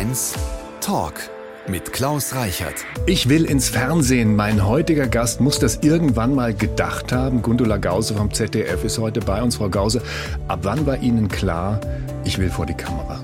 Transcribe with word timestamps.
HR1 0.00 0.34
Talk 0.80 1.14
mit 1.68 1.92
Klaus 1.92 2.34
Reichert. 2.34 2.72
Ich 3.04 3.28
will 3.28 3.44
ins 3.44 3.68
Fernsehen. 3.68 4.34
Mein 4.34 4.66
heutiger 4.66 5.06
Gast 5.06 5.42
muss 5.42 5.58
das 5.58 5.80
irgendwann 5.82 6.34
mal 6.34 6.54
gedacht 6.54 7.12
haben. 7.12 7.42
Gundula 7.42 7.76
Gause 7.76 8.14
vom 8.14 8.32
ZDF 8.32 8.82
ist 8.82 8.98
heute 8.98 9.20
bei 9.20 9.42
uns. 9.42 9.56
Frau 9.56 9.68
Gause, 9.68 10.00
ab 10.48 10.60
wann 10.62 10.86
war 10.86 10.96
Ihnen 11.02 11.28
klar, 11.28 11.80
ich 12.24 12.38
will 12.38 12.48
vor 12.48 12.64
die 12.64 12.74
Kamera? 12.74 13.20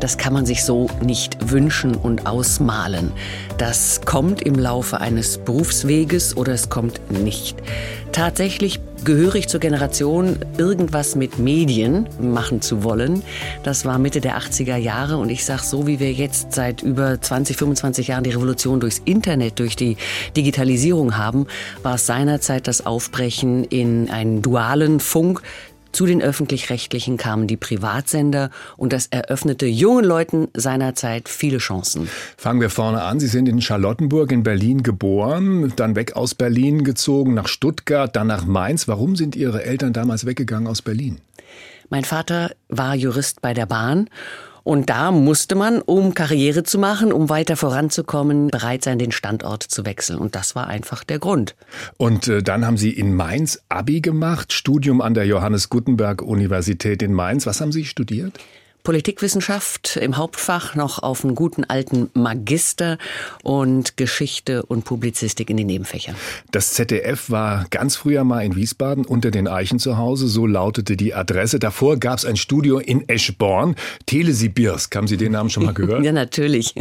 Das 0.00 0.18
kann 0.18 0.32
man 0.32 0.46
sich 0.46 0.64
so 0.64 0.88
nicht 1.00 1.52
wünschen 1.52 1.94
und 1.94 2.26
ausmalen. 2.26 3.12
Das 3.56 4.00
kommt 4.04 4.42
im 4.42 4.56
Laufe 4.56 5.00
eines 5.00 5.38
Berufsweges 5.38 6.36
oder 6.36 6.54
es 6.54 6.70
kommt 6.70 7.12
nicht. 7.12 7.62
Tatsächlich 8.10 8.80
gehöre 9.04 9.34
ich 9.34 9.48
zur 9.48 9.60
Generation, 9.60 10.38
irgendwas 10.56 11.14
mit 11.14 11.38
Medien 11.38 12.08
machen 12.20 12.62
zu 12.62 12.82
wollen. 12.84 13.22
Das 13.62 13.84
war 13.84 13.98
Mitte 13.98 14.20
der 14.20 14.38
80er 14.38 14.76
Jahre 14.76 15.18
und 15.18 15.28
ich 15.28 15.44
sage, 15.44 15.62
so 15.62 15.86
wie 15.86 16.00
wir 16.00 16.12
jetzt 16.12 16.52
seit 16.52 16.82
über 16.82 17.20
20, 17.20 17.56
25 17.56 18.08
Jahren 18.08 18.24
die 18.24 18.30
Revolution 18.30 18.80
durchs 18.80 19.02
Internet, 19.04 19.58
durch 19.58 19.76
die 19.76 19.96
Digitalisierung 20.36 21.18
haben, 21.18 21.46
war 21.82 21.96
es 21.96 22.06
seinerzeit 22.06 22.66
das 22.66 22.86
Aufbrechen 22.86 23.64
in 23.64 24.10
einen 24.10 24.40
dualen 24.40 25.00
Funk, 25.00 25.42
zu 25.94 26.06
den 26.06 26.20
öffentlich-rechtlichen 26.20 27.16
kamen 27.16 27.46
die 27.46 27.56
Privatsender 27.56 28.50
und 28.76 28.92
das 28.92 29.06
eröffnete 29.06 29.66
jungen 29.66 30.04
Leuten 30.04 30.48
seinerzeit 30.54 31.28
viele 31.28 31.58
Chancen. 31.58 32.08
Fangen 32.36 32.60
wir 32.60 32.70
vorne 32.70 33.02
an. 33.02 33.20
Sie 33.20 33.26
sind 33.26 33.48
in 33.48 33.60
Charlottenburg 33.60 34.32
in 34.32 34.42
Berlin 34.42 34.82
geboren, 34.82 35.72
dann 35.76 35.96
weg 35.96 36.16
aus 36.16 36.34
Berlin 36.34 36.84
gezogen 36.84 37.34
nach 37.34 37.48
Stuttgart, 37.48 38.14
dann 38.14 38.26
nach 38.26 38.44
Mainz. 38.44 38.88
Warum 38.88 39.16
sind 39.16 39.36
Ihre 39.36 39.64
Eltern 39.64 39.92
damals 39.92 40.26
weggegangen 40.26 40.66
aus 40.66 40.82
Berlin? 40.82 41.20
Mein 41.90 42.04
Vater 42.04 42.50
war 42.68 42.94
Jurist 42.94 43.40
bei 43.40 43.54
der 43.54 43.66
Bahn 43.66 44.08
und 44.64 44.88
da 44.88 45.12
musste 45.12 45.54
man, 45.54 45.82
um 45.82 46.14
Karriere 46.14 46.62
zu 46.62 46.78
machen, 46.78 47.12
um 47.12 47.28
weiter 47.28 47.56
voranzukommen, 47.56 48.48
bereit 48.48 48.82
sein, 48.82 48.98
den 48.98 49.12
Standort 49.12 49.62
zu 49.62 49.84
wechseln. 49.84 50.18
Und 50.18 50.34
das 50.34 50.56
war 50.56 50.66
einfach 50.66 51.04
der 51.04 51.18
Grund. 51.18 51.54
Und 51.98 52.28
äh, 52.28 52.42
dann 52.42 52.66
haben 52.66 52.78
Sie 52.78 52.90
in 52.90 53.14
Mainz 53.14 53.62
Abi 53.68 54.00
gemacht, 54.00 54.54
Studium 54.54 55.02
an 55.02 55.12
der 55.12 55.26
Johannes 55.26 55.68
Gutenberg 55.68 56.22
Universität 56.22 57.02
in 57.02 57.12
Mainz. 57.12 57.46
Was 57.46 57.60
haben 57.60 57.72
Sie 57.72 57.84
studiert? 57.84 58.40
Politikwissenschaft 58.84 59.96
im 59.96 60.18
Hauptfach 60.18 60.74
noch 60.74 61.02
auf 61.02 61.24
einen 61.24 61.34
guten 61.34 61.64
alten 61.64 62.10
Magister 62.12 62.98
und 63.42 63.96
Geschichte 63.96 64.62
und 64.62 64.84
Publizistik 64.84 65.48
in 65.48 65.56
den 65.56 65.68
Nebenfächern. 65.68 66.14
Das 66.50 66.74
ZDF 66.74 67.30
war 67.30 67.64
ganz 67.70 67.96
früher 67.96 68.24
mal 68.24 68.42
in 68.42 68.56
Wiesbaden 68.56 69.06
unter 69.06 69.30
den 69.30 69.48
Eichen 69.48 69.78
zu 69.78 69.96
Hause, 69.96 70.28
so 70.28 70.46
lautete 70.46 70.98
die 70.98 71.14
Adresse. 71.14 71.58
Davor 71.58 71.96
gab 71.96 72.18
es 72.18 72.26
ein 72.26 72.36
Studio 72.36 72.78
in 72.78 73.08
Eschborn, 73.08 73.74
Telesibirsk. 74.04 74.94
Haben 74.94 75.08
Sie 75.08 75.16
den 75.16 75.32
Namen 75.32 75.48
schon 75.48 75.64
mal 75.64 75.72
gehört? 75.72 76.04
ja, 76.04 76.12
natürlich. 76.12 76.74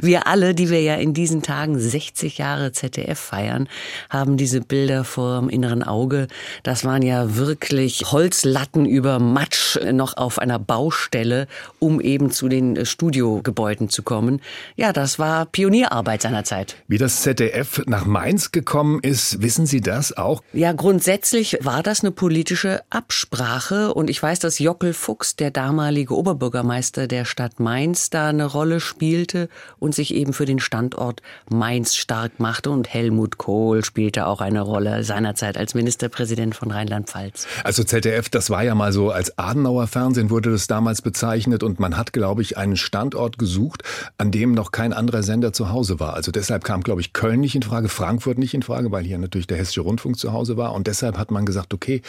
Wir 0.00 0.26
alle, 0.26 0.54
die 0.54 0.70
wir 0.70 0.80
ja 0.80 0.94
in 0.94 1.12
diesen 1.12 1.42
Tagen 1.42 1.78
60 1.78 2.38
Jahre 2.38 2.72
ZDF 2.72 3.20
feiern, 3.20 3.68
haben 4.08 4.38
diese 4.38 4.62
Bilder 4.62 5.04
vor 5.04 5.40
dem 5.40 5.50
inneren 5.50 5.82
Auge. 5.82 6.28
Das 6.62 6.86
waren 6.86 7.02
ja 7.02 7.36
wirklich 7.36 8.10
Holzlatten 8.10 8.86
über 8.86 9.18
Matsch 9.18 9.78
noch 9.92 10.16
auf 10.16 10.38
einer 10.38 10.58
Baustelle 10.58 11.33
Stelle, 11.34 11.46
um 11.78 12.00
eben 12.00 12.30
zu 12.30 12.48
den 12.48 12.76
äh, 12.76 12.86
Studiogebäuden 12.86 13.88
zu 13.88 14.02
kommen. 14.02 14.40
Ja, 14.76 14.92
das 14.92 15.18
war 15.18 15.46
Pionierarbeit 15.46 16.22
seinerzeit. 16.22 16.76
Wie 16.88 16.98
das 16.98 17.22
ZDF 17.22 17.82
nach 17.86 18.06
Mainz 18.06 18.52
gekommen 18.52 19.00
ist, 19.02 19.42
wissen 19.42 19.66
Sie 19.66 19.80
das 19.80 20.16
auch? 20.16 20.42
Ja, 20.52 20.72
grundsätzlich 20.72 21.58
war 21.60 21.82
das 21.82 22.00
eine 22.00 22.10
politische 22.10 22.82
Absprache 22.90 23.92
und 23.92 24.10
ich 24.10 24.22
weiß, 24.22 24.38
dass 24.38 24.58
Jockel 24.58 24.92
Fuchs, 24.92 25.36
der 25.36 25.50
damalige 25.50 26.16
Oberbürgermeister 26.16 27.06
der 27.06 27.24
Stadt 27.24 27.60
Mainz, 27.60 28.10
da 28.10 28.28
eine 28.28 28.46
Rolle 28.46 28.80
spielte 28.80 29.48
und 29.78 29.94
sich 29.94 30.14
eben 30.14 30.32
für 30.32 30.44
den 30.44 30.60
Standort 30.60 31.22
Mainz 31.50 31.94
stark 31.94 32.38
machte 32.38 32.70
und 32.70 32.92
Helmut 32.92 33.38
Kohl 33.38 33.84
spielte 33.84 34.26
auch 34.26 34.40
eine 34.40 34.60
Rolle 34.60 35.04
seinerzeit 35.04 35.56
als 35.56 35.74
Ministerpräsident 35.74 36.54
von 36.54 36.70
Rheinland-Pfalz. 36.70 37.46
Also 37.62 37.84
ZDF, 37.84 38.28
das 38.28 38.50
war 38.50 38.62
ja 38.62 38.74
mal 38.74 38.92
so 38.92 39.10
als 39.10 39.38
Adenauer 39.38 39.86
Fernsehen 39.86 40.30
wurde 40.30 40.50
das 40.50 40.66
damals 40.66 41.02
bezeichnet 41.02 41.23
bezeichnet 41.24 41.62
und 41.62 41.80
man 41.80 41.96
hat, 41.96 42.12
glaube 42.12 42.42
ich, 42.42 42.58
einen 42.58 42.76
Standort 42.76 43.38
gesucht, 43.38 43.82
an 44.18 44.30
dem 44.30 44.52
noch 44.52 44.72
kein 44.72 44.92
anderer 44.92 45.22
Sender 45.22 45.54
zu 45.54 45.70
Hause 45.70 45.98
war. 45.98 46.12
Also 46.14 46.30
deshalb 46.30 46.64
kam, 46.64 46.82
glaube 46.82 47.00
ich, 47.00 47.14
Köln 47.14 47.40
nicht 47.40 47.54
in 47.54 47.62
Frage, 47.62 47.88
Frankfurt 47.88 48.36
nicht 48.36 48.52
in 48.52 48.62
Frage, 48.62 48.92
weil 48.92 49.04
hier 49.04 49.16
natürlich 49.16 49.46
der 49.46 49.56
Hessische 49.56 49.80
Rundfunk 49.80 50.18
zu 50.18 50.32
Hause 50.32 50.58
war. 50.58 50.74
Und 50.74 50.86
deshalb 50.86 51.16
hat 51.16 51.30
man 51.30 51.46
gesagt, 51.46 51.72
okay, 51.72 52.02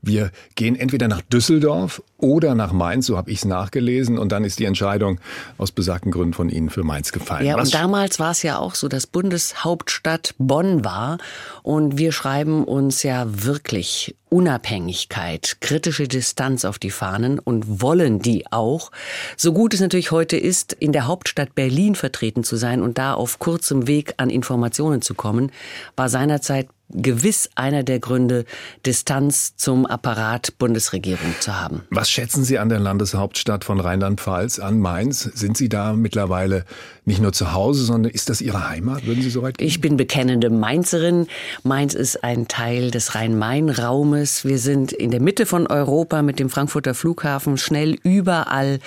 wir 0.00 0.30
gehen 0.54 0.74
entweder 0.74 1.06
nach 1.06 1.20
Düsseldorf 1.20 2.02
oder 2.16 2.54
nach 2.54 2.72
Mainz, 2.72 3.06
so 3.06 3.18
habe 3.18 3.30
ich 3.30 3.38
es 3.38 3.44
nachgelesen. 3.44 4.18
Und 4.18 4.32
dann 4.32 4.44
ist 4.44 4.58
die 4.58 4.64
Entscheidung 4.64 5.20
aus 5.58 5.70
besagten 5.70 6.10
Gründen 6.10 6.32
von 6.32 6.48
Ihnen 6.48 6.70
für 6.70 6.82
Mainz 6.82 7.12
gefallen. 7.12 7.44
Ja, 7.44 7.56
Was 7.56 7.68
und 7.68 7.74
damals 7.74 8.18
war 8.18 8.30
es 8.30 8.42
ja 8.42 8.58
auch 8.58 8.74
so, 8.74 8.88
dass 8.88 9.06
Bundeshauptstadt 9.06 10.34
Bonn 10.38 10.82
war. 10.82 11.18
Und 11.62 11.98
wir 11.98 12.12
schreiben 12.12 12.64
uns 12.64 13.02
ja 13.02 13.26
wirklich 13.28 14.16
Unabhängigkeit, 14.32 15.58
kritische 15.60 16.08
Distanz 16.08 16.64
auf 16.64 16.78
die 16.78 16.90
Fahnen 16.90 17.38
und 17.38 17.82
wollen 17.82 18.18
die 18.18 18.50
auch. 18.50 18.90
So 19.36 19.52
gut 19.52 19.74
es 19.74 19.80
natürlich 19.80 20.10
heute 20.10 20.38
ist, 20.38 20.72
in 20.72 20.92
der 20.92 21.06
Hauptstadt 21.06 21.54
Berlin 21.54 21.94
vertreten 21.94 22.42
zu 22.42 22.56
sein 22.56 22.80
und 22.80 22.96
da 22.96 23.12
auf 23.12 23.38
kurzem 23.38 23.86
Weg 23.86 24.14
an 24.16 24.30
Informationen 24.30 25.02
zu 25.02 25.12
kommen, 25.14 25.52
war 25.96 26.08
seinerzeit 26.08 26.68
gewiss 26.92 27.50
einer 27.54 27.82
der 27.82 27.98
Gründe, 27.98 28.44
Distanz 28.86 29.56
zum 29.56 29.86
Apparat 29.86 30.58
Bundesregierung 30.58 31.34
zu 31.40 31.58
haben. 31.60 31.82
Was 31.90 32.10
schätzen 32.10 32.44
Sie 32.44 32.58
an 32.58 32.68
der 32.68 32.80
Landeshauptstadt 32.80 33.64
von 33.64 33.80
Rheinland-Pfalz, 33.80 34.58
an 34.58 34.78
Mainz? 34.78 35.22
Sind 35.22 35.56
Sie 35.56 35.68
da 35.68 35.92
mittlerweile 35.92 36.64
nicht 37.04 37.20
nur 37.20 37.32
zu 37.32 37.52
Hause, 37.52 37.84
sondern 37.84 38.12
ist 38.12 38.28
das 38.28 38.40
Ihre 38.40 38.68
Heimat? 38.68 39.06
Würden 39.06 39.22
Sie 39.22 39.30
so 39.30 39.42
weit 39.42 39.58
gehen? 39.58 39.66
Ich 39.66 39.80
bin 39.80 39.96
bekennende 39.96 40.50
Mainzerin. 40.50 41.26
Mainz 41.64 41.94
ist 41.94 42.22
ein 42.22 42.46
Teil 42.46 42.90
des 42.90 43.14
Rhein-Main-Raumes. 43.14 44.44
Wir 44.44 44.58
sind 44.58 44.92
in 44.92 45.10
der 45.10 45.20
Mitte 45.20 45.46
von 45.46 45.66
Europa 45.66 46.22
mit 46.22 46.38
dem 46.38 46.48
Frankfurter 46.48 46.94
Flughafen 46.94 47.58
schnell 47.58 47.98
überall. 48.02 48.78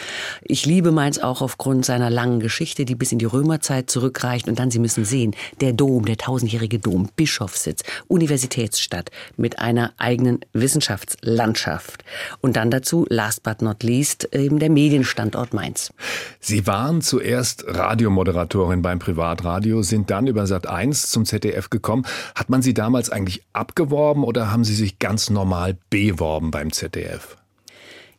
Ich 0.44 0.66
liebe 0.66 0.92
Mainz 0.92 1.18
auch 1.18 1.42
aufgrund 1.42 1.86
seiner 1.86 2.10
langen 2.10 2.40
Geschichte, 2.40 2.86
die 2.86 2.96
bis 2.96 3.12
in 3.12 3.20
die 3.20 3.26
Römerzeit 3.26 3.90
zurückreicht. 3.90 4.48
Und 4.48 4.60
dann, 4.60 4.72
Sie 4.72 4.80
müssen 4.80 5.04
sehen, 5.04 5.36
der 5.60 5.74
Dom, 5.74 6.06
der 6.06 6.18
tausendjährige 6.18 6.80
Dom, 6.80 7.10
Bischofssitz, 7.16 7.84
Universitätsstadt 8.08 9.12
mit 9.38 9.60
einer 9.60 9.94
eigenen 9.98 10.40
Wissenschaftslandschaft. 10.54 12.04
Und 12.42 12.56
dann 12.56 12.72
dazu, 12.72 13.06
last 13.10 13.44
but 13.44 13.62
not 13.62 13.84
least, 13.84 14.30
eben 14.34 14.60
der 14.60 14.70
Medienstandort 14.70 15.54
Mainz. 15.54 15.92
Sie 16.40 16.68
waren 16.68 17.02
zuerst 17.02 17.66
Radiomoderatorin 17.68 18.82
beim 18.82 19.00
Privatradio, 19.00 19.82
sind 19.82 20.10
dann 20.10 20.28
über 20.28 20.48
Sat 20.48 20.68
1 20.68 21.10
zum 21.10 21.26
ZDF 21.26 21.70
gekommen. 21.70 22.06
Hat 22.36 22.50
man 22.50 22.62
Sie 22.62 22.74
damals 22.74 23.10
eigentlich 23.10 23.44
abgeworben 23.54 24.24
oder 24.24 24.52
haben 24.52 24.64
Sie 24.64 24.76
sich 24.76 25.00
ganz 25.00 25.30
normal 25.30 25.78
beworben 25.90 26.52
beim 26.52 26.72
ZDF? 26.72 27.38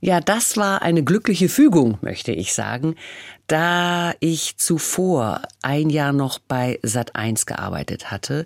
Ja, 0.01 0.21
das 0.21 0.57
war 0.57 0.83
eine 0.83 1.03
glückliche 1.03 1.49
Fügung, 1.49 1.99
möchte 2.03 2.31
ich 2.31 2.53
sagen. 2.53 2.97
Da 3.47 4.15
ich 4.19 4.57
zuvor 4.57 5.43
ein 5.63 5.89
Jahr 5.89 6.13
noch 6.13 6.41
bei 6.41 6.81
Sat1 6.83 7.47
gearbeitet 7.47 8.11
hatte, 8.11 8.45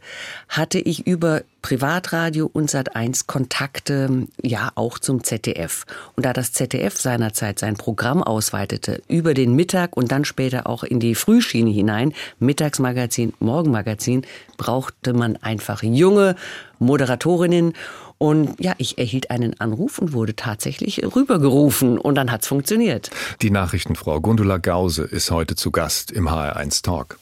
hatte 0.48 0.78
ich 0.78 1.06
über 1.06 1.42
Privatradio 1.62 2.50
und 2.52 2.70
Sat1 2.70 3.26
Kontakte, 3.26 4.26
ja, 4.42 4.70
auch 4.74 4.98
zum 4.98 5.24
ZDF. 5.24 5.84
Und 6.16 6.26
da 6.26 6.32
das 6.32 6.52
ZDF 6.52 6.98
seinerzeit 6.98 7.58
sein 7.58 7.76
Programm 7.76 8.22
ausweitete 8.22 9.02
über 9.08 9.34
den 9.34 9.54
Mittag 9.54 9.96
und 9.96 10.12
dann 10.12 10.24
später 10.24 10.66
auch 10.66 10.84
in 10.84 11.00
die 11.00 11.14
Frühschiene 11.14 11.70
hinein, 11.70 12.12
Mittagsmagazin, 12.38 13.34
Morgenmagazin, 13.40 14.22
brauchte 14.56 15.12
man 15.12 15.36
einfach 15.36 15.82
junge 15.82 16.36
Moderatorinnen 16.78 17.74
und 18.22 18.60
ja, 18.60 18.74
ich 18.76 18.98
erhielt 18.98 19.30
einen 19.30 19.58
Anruf 19.60 19.98
und 19.98 20.12
wurde 20.12 20.36
tatsächlich 20.36 21.02
rübergerufen 21.16 21.96
und 21.96 22.16
dann 22.16 22.30
hat's 22.30 22.46
funktioniert. 22.48 23.10
Die 23.40 23.50
Nachrichtenfrau 23.50 24.20
Gundula 24.20 24.58
Gause 24.58 25.04
ist 25.04 25.30
heute 25.30 25.56
zu 25.56 25.70
Gast 25.70 26.10
im 26.10 26.28
HR1 26.28 26.82
Talk. 26.82 27.18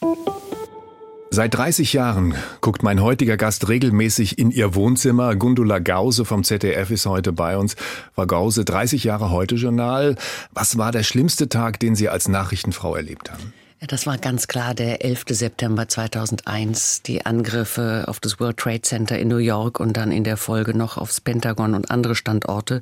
Seit 1.31 1.55
30 1.55 1.93
Jahren 1.93 2.35
guckt 2.63 2.83
mein 2.83 3.03
heutiger 3.03 3.37
Gast 3.37 3.69
regelmäßig 3.69 4.39
in 4.39 4.51
ihr 4.51 4.75
Wohnzimmer. 4.75 5.37
Gundula 5.37 5.79
Gause 5.79 6.25
vom 6.25 6.43
ZDF 6.43 6.91
ist 6.91 7.05
heute 7.05 7.33
bei 7.33 7.59
uns. 7.59 7.77
Frau 8.15 8.27
Gause, 8.27 8.65
30 8.65 9.05
Jahre 9.05 9.31
heute 9.31 9.57
Journal. 9.57 10.17
Was 10.53 10.79
war 10.79 10.91
der 10.91 11.03
schlimmste 11.03 11.49
Tag, 11.51 11.81
den 11.81 11.95
Sie 11.95 12.09
als 12.09 12.29
Nachrichtenfrau 12.29 12.97
erlebt 12.97 13.31
haben? 13.31 13.53
Ja, 13.81 13.87
das 13.87 14.07
war 14.07 14.19
ganz 14.19 14.49
klar 14.49 14.75
der 14.75 15.05
11. 15.05 15.25
September 15.29 15.87
2001, 15.87 17.03
die 17.03 17.25
Angriffe 17.27 18.07
auf 18.09 18.19
das 18.19 18.41
World 18.41 18.57
Trade 18.57 18.83
Center 18.83 19.19
in 19.19 19.29
New 19.29 19.37
York 19.37 19.79
und 19.79 19.97
dann 19.97 20.11
in 20.11 20.25
der 20.25 20.37
Folge 20.37 20.77
noch 20.77 20.97
aufs 20.97 21.21
Pentagon 21.21 21.75
und 21.75 21.91
andere 21.91 22.17
Standorte. 22.17 22.81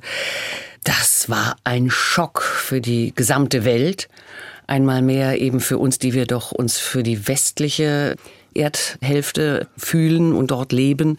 Das 0.83 1.29
war 1.29 1.57
ein 1.65 1.91
Schock 1.91 2.41
für 2.41 2.81
die 2.81 3.13
gesamte 3.13 3.65
Welt. 3.65 4.07
Einmal 4.65 5.01
mehr 5.01 5.39
eben 5.39 5.59
für 5.59 5.77
uns, 5.77 5.99
die 5.99 6.13
wir 6.13 6.25
doch 6.25 6.51
uns 6.51 6.77
für 6.77 7.03
die 7.03 7.27
westliche 7.27 8.15
Erdhälfte 8.57 9.67
fühlen 9.77 10.33
und 10.33 10.51
dort 10.51 10.71
leben. 10.71 11.17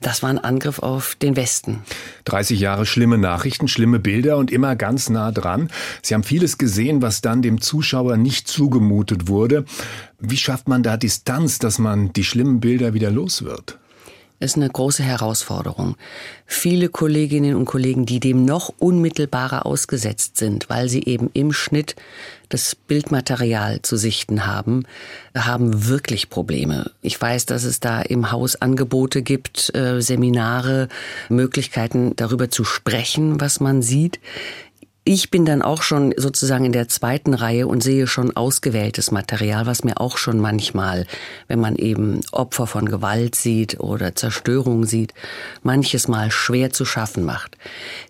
Das 0.00 0.22
war 0.22 0.30
ein 0.30 0.38
Angriff 0.38 0.78
auf 0.78 1.14
den 1.14 1.36
Westen. 1.36 1.82
30 2.26 2.60
Jahre 2.60 2.86
schlimme 2.86 3.18
Nachrichten, 3.18 3.66
schlimme 3.68 3.98
Bilder 3.98 4.36
und 4.36 4.50
immer 4.50 4.76
ganz 4.76 5.08
nah 5.08 5.32
dran. 5.32 5.70
Sie 6.02 6.14
haben 6.14 6.22
vieles 6.22 6.58
gesehen, 6.58 7.02
was 7.02 7.22
dann 7.22 7.42
dem 7.42 7.60
Zuschauer 7.60 8.16
nicht 8.16 8.48
zugemutet 8.48 9.28
wurde. 9.28 9.64
Wie 10.18 10.36
schafft 10.36 10.68
man 10.68 10.82
da 10.82 10.96
Distanz, 10.96 11.58
dass 11.58 11.78
man 11.78 12.12
die 12.12 12.24
schlimmen 12.24 12.60
Bilder 12.60 12.94
wieder 12.94 13.10
los 13.10 13.42
wird? 13.42 13.78
Ist 14.38 14.56
eine 14.56 14.68
große 14.68 15.02
Herausforderung. 15.02 15.96
Viele 16.44 16.88
Kolleginnen 16.88 17.54
und 17.54 17.64
Kollegen, 17.64 18.06
die 18.06 18.20
dem 18.20 18.44
noch 18.44 18.72
unmittelbarer 18.78 19.66
ausgesetzt 19.66 20.36
sind, 20.36 20.68
weil 20.68 20.88
sie 20.88 21.04
eben 21.04 21.30
im 21.32 21.52
Schnitt 21.52 21.96
das 22.48 22.76
Bildmaterial 22.76 23.82
zu 23.82 23.96
sichten 23.96 24.46
haben, 24.46 24.84
haben 25.34 25.88
wirklich 25.88 26.30
Probleme. 26.30 26.90
Ich 27.02 27.20
weiß, 27.20 27.46
dass 27.46 27.64
es 27.64 27.80
da 27.80 28.02
im 28.02 28.30
Haus 28.30 28.56
Angebote 28.56 29.22
gibt, 29.22 29.74
äh, 29.74 30.00
Seminare, 30.00 30.88
Möglichkeiten 31.28 32.14
darüber 32.14 32.48
zu 32.48 32.64
sprechen, 32.64 33.40
was 33.40 33.60
man 33.60 33.82
sieht. 33.82 34.20
Ich 35.08 35.30
bin 35.30 35.44
dann 35.44 35.62
auch 35.62 35.82
schon 35.82 36.12
sozusagen 36.16 36.64
in 36.64 36.72
der 36.72 36.88
zweiten 36.88 37.32
Reihe 37.32 37.68
und 37.68 37.80
sehe 37.80 38.08
schon 38.08 38.36
ausgewähltes 38.36 39.12
Material, 39.12 39.64
was 39.64 39.84
mir 39.84 40.00
auch 40.00 40.18
schon 40.18 40.40
manchmal, 40.40 41.06
wenn 41.46 41.60
man 41.60 41.76
eben 41.76 42.22
Opfer 42.32 42.66
von 42.66 42.86
Gewalt 42.86 43.36
sieht 43.36 43.78
oder 43.78 44.16
Zerstörung 44.16 44.84
sieht, 44.84 45.14
manches 45.62 46.08
Mal 46.08 46.32
schwer 46.32 46.72
zu 46.72 46.84
schaffen 46.84 47.24
macht. 47.24 47.56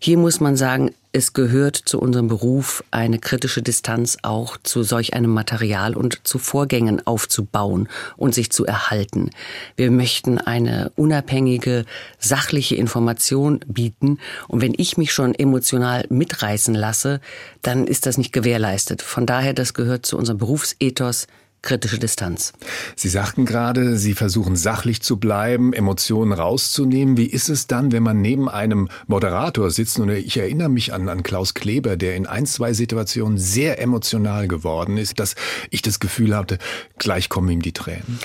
Hier 0.00 0.16
muss 0.16 0.40
man 0.40 0.56
sagen, 0.56 0.94
es 1.16 1.32
gehört 1.32 1.76
zu 1.76 1.98
unserem 1.98 2.28
Beruf, 2.28 2.84
eine 2.90 3.18
kritische 3.18 3.62
Distanz 3.62 4.18
auch 4.20 4.58
zu 4.62 4.82
solch 4.82 5.14
einem 5.14 5.30
Material 5.32 5.96
und 5.96 6.20
zu 6.24 6.38
Vorgängen 6.38 7.06
aufzubauen 7.06 7.88
und 8.18 8.34
sich 8.34 8.50
zu 8.50 8.66
erhalten. 8.66 9.30
Wir 9.76 9.90
möchten 9.90 10.36
eine 10.36 10.92
unabhängige, 10.94 11.86
sachliche 12.18 12.76
Information 12.76 13.60
bieten. 13.66 14.18
Und 14.46 14.60
wenn 14.60 14.74
ich 14.76 14.98
mich 14.98 15.10
schon 15.14 15.34
emotional 15.34 16.04
mitreißen 16.10 16.74
lasse, 16.74 17.22
dann 17.62 17.86
ist 17.86 18.04
das 18.04 18.18
nicht 18.18 18.34
gewährleistet. 18.34 19.00
Von 19.00 19.24
daher, 19.24 19.54
das 19.54 19.72
gehört 19.72 20.04
zu 20.04 20.18
unserem 20.18 20.36
Berufsethos, 20.36 21.28
kritische 21.66 21.98
Distanz. 21.98 22.54
Sie 22.94 23.08
sagten 23.08 23.44
gerade, 23.44 23.98
Sie 23.98 24.14
versuchen 24.14 24.56
sachlich 24.56 25.02
zu 25.02 25.18
bleiben, 25.18 25.72
Emotionen 25.72 26.32
rauszunehmen. 26.32 27.16
Wie 27.18 27.26
ist 27.26 27.50
es 27.50 27.66
dann, 27.66 27.92
wenn 27.92 28.02
man 28.02 28.22
neben 28.22 28.48
einem 28.48 28.88
Moderator 29.06 29.70
sitzt? 29.70 29.98
Und 29.98 30.08
ich 30.10 30.38
erinnere 30.38 30.70
mich 30.70 30.94
an, 30.94 31.08
an 31.08 31.22
Klaus 31.22 31.52
Kleber, 31.52 31.96
der 31.96 32.16
in 32.16 32.26
ein, 32.26 32.46
zwei 32.46 32.72
Situationen 32.72 33.36
sehr 33.36 33.80
emotional 33.80 34.48
geworden 34.48 34.96
ist, 34.96 35.20
dass 35.20 35.34
ich 35.70 35.82
das 35.82 36.00
Gefühl 36.00 36.34
hatte, 36.34 36.58
gleich 36.98 37.28
kommen 37.28 37.50
ihm 37.50 37.62
die 37.62 37.72
Tränen. 37.72 38.18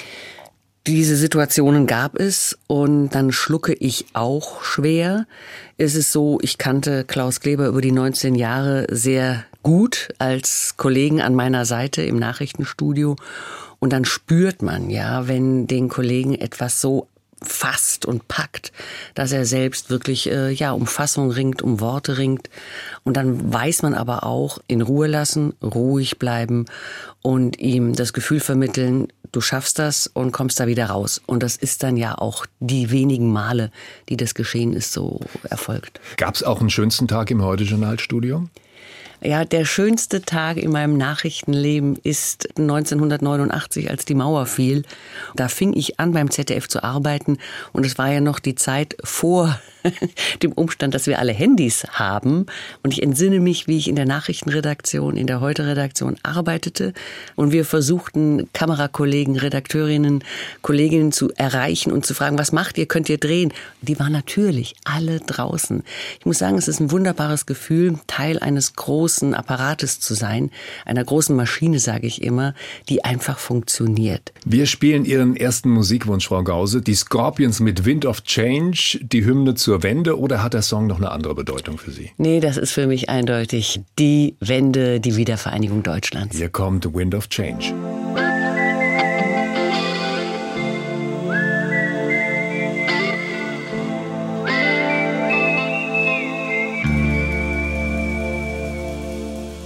Diese 0.88 1.16
Situationen 1.16 1.86
gab 1.86 2.20
es 2.20 2.58
und 2.66 3.10
dann 3.10 3.32
schlucke 3.32 3.74
ich 3.74 4.06
auch 4.14 4.64
schwer. 4.64 5.28
Es 5.78 5.94
ist 5.94 6.12
so, 6.12 6.40
ich 6.42 6.58
kannte 6.58 7.04
Klaus 7.04 7.40
Kleber 7.40 7.68
über 7.68 7.82
die 7.82 7.92
19 7.92 8.34
Jahre 8.34 8.88
sehr 8.90 9.46
gut 9.64 10.14
als 10.20 10.76
Kollegen 10.78 11.22
an 11.22 11.36
meiner 11.36 11.66
Seite 11.66 12.02
im 12.02 12.18
Nachrichtenstudio. 12.18 13.16
Und 13.80 13.94
dann 13.94 14.06
spürt 14.06 14.62
man 14.62 14.90
ja, 14.90 15.28
wenn 15.28 15.68
den 15.68 15.90
Kollegen 15.90 16.36
etwas 16.36 16.82
so 16.82 17.08
fasst 17.44 18.06
und 18.06 18.28
packt, 18.28 18.72
dass 19.16 19.32
er 19.32 19.46
selbst 19.46 19.90
wirklich 19.90 20.30
äh, 20.30 20.52
ja 20.52 20.72
um 20.72 20.86
Fassung 20.86 21.32
ringt, 21.32 21.62
um 21.62 21.80
Worte 21.80 22.18
ringt 22.18 22.50
und 23.04 23.18
dann 23.18 23.52
weiß 23.52 23.82
man 23.82 23.96
aber 23.96 24.24
auch 24.24 24.60
in 24.68 24.82
Ruhe 24.82 25.08
lassen, 25.08 25.54
ruhig 25.64 26.20
bleiben 26.20 26.66
und 27.24 27.60
ihm 27.60 27.94
das 27.94 28.14
Gefühl 28.14 28.40
vermitteln, 28.40 29.08
du 29.32 29.42
schaffst 29.42 29.80
das 29.80 30.06
und 30.06 30.32
kommst 30.32 30.60
da 30.60 30.68
wieder 30.68 30.86
raus 30.88 31.20
und 31.26 31.42
das 31.42 31.56
ist 31.56 31.82
dann 31.82 31.98
ja 31.98 32.16
auch 32.16 32.46
die 32.60 32.92
wenigen 32.92 33.32
Male, 33.32 33.72
die 34.10 34.18
das 34.18 34.36
geschehen 34.36 34.74
ist, 34.74 34.94
so 34.94 35.20
erfolgt. 35.50 36.00
Gab 36.18 36.36
es 36.36 36.44
auch 36.44 36.60
einen 36.60 36.70
schönsten 36.70 37.08
Tag 37.08 37.32
im 37.32 37.42
Heute 37.42 37.64
Journalstudio? 37.64 38.48
Ja, 39.24 39.46
der 39.46 39.66
schönste 39.66 40.24
Tag 40.24 40.58
in 40.58 40.72
meinem 40.72 40.98
Nachrichtenleben 40.98 41.96
ist 42.02 42.58
1989, 42.58 43.92
als 43.92 44.04
die 44.04 44.16
Mauer 44.16 44.48
fiel. 44.48 44.82
Da 45.36 45.48
fing 45.48 45.74
ich 45.74 46.00
an, 46.00 46.14
beim 46.14 46.32
ZDF 46.32 46.68
zu 46.68 46.84
arbeiten 46.84 47.38
und 47.72 47.86
es 47.86 48.00
war 48.00 48.12
ja 48.12 48.20
noch 48.20 48.40
die 48.40 48.56
Zeit 48.56 48.98
vor 49.04 49.60
dem 50.42 50.54
Umstand, 50.54 50.96
dass 50.96 51.06
wir 51.06 51.20
alle 51.20 51.34
Handys 51.34 51.86
haben. 51.92 52.48
Und 52.82 52.94
ich 52.94 53.04
entsinne 53.04 53.40
mich, 53.40 53.68
wie 53.68 53.78
ich 53.78 53.88
in 53.88 53.96
der 53.96 54.08
Nachrichtenredaktion, 54.08 55.16
in 55.16 55.28
der 55.28 55.40
Heute-Redaktion 55.40 56.18
arbeitete 56.24 56.94
und 57.36 57.52
wir 57.52 57.64
versuchten, 57.64 58.50
Kamerakollegen, 58.54 59.38
Redakteurinnen, 59.38 60.24
Kolleginnen 60.64 61.12
zu 61.12 61.32
erreichen 61.36 61.92
und 61.92 62.08
zu 62.08 62.16
fragen, 62.16 62.40
was 62.40 62.52
macht 62.52 62.80
ihr, 62.80 62.88
könnt 62.88 63.08
ihr 63.08 63.20
drehen? 63.20 63.54
Die 63.82 64.00
waren 64.00 64.14
natürlich 64.14 64.74
alle 64.84 65.20
draußen. 65.20 65.84
Ich 66.20 66.26
muss 66.26 66.40
sagen, 66.40 66.58
es 66.58 66.68
ist 66.68 66.80
ein 66.80 66.90
wunderbares 66.90 67.46
Gefühl, 67.46 68.00
Teil 68.08 68.40
eines 68.40 68.74
großen 68.74 69.11
Apparates 69.34 70.00
zu 70.00 70.14
sein, 70.14 70.52
einer 70.86 71.04
großen 71.04 71.36
Maschine, 71.36 71.80
sage 71.80 72.06
ich 72.06 72.22
immer, 72.22 72.54
die 72.88 73.04
einfach 73.04 73.40
funktioniert. 73.40 74.32
Wir 74.46 74.68
spielen 74.68 75.06
Ihren 75.06 75.36
ersten 75.36 75.70
Musikwunsch, 75.70 76.28
Frau 76.28 76.44
Gause, 76.44 76.82
die 76.82 76.96
Scorpions 76.96 77.60
mit 77.60 77.86
Wind 77.86 78.06
of 78.06 78.24
Change, 78.24 79.00
die 79.02 79.26
Hymne 79.26 79.56
zu 79.56 79.72
zur 79.72 79.84
Wende 79.84 80.20
oder 80.20 80.44
hat 80.44 80.54
der 80.54 80.64
Song 80.64 80.86
noch 80.86 80.98
eine 80.98 81.12
andere 81.12 81.34
Bedeutung 81.34 81.78
für 81.78 81.92
Sie? 81.92 82.12
Nee, 82.18 82.42
das 82.42 82.58
ist 82.58 82.74
für 82.74 82.88
mich 82.88 83.10
eindeutig 83.10 83.80
die 83.98 84.36
Wende, 84.42 85.00
die 85.00 85.16
Wiedervereinigung 85.16 85.82
Deutschlands. 85.82 86.36
Hier 86.36 86.50
kommt 86.50 86.94
Wind 86.94 87.16
of 87.16 87.30
Change. 87.30 87.74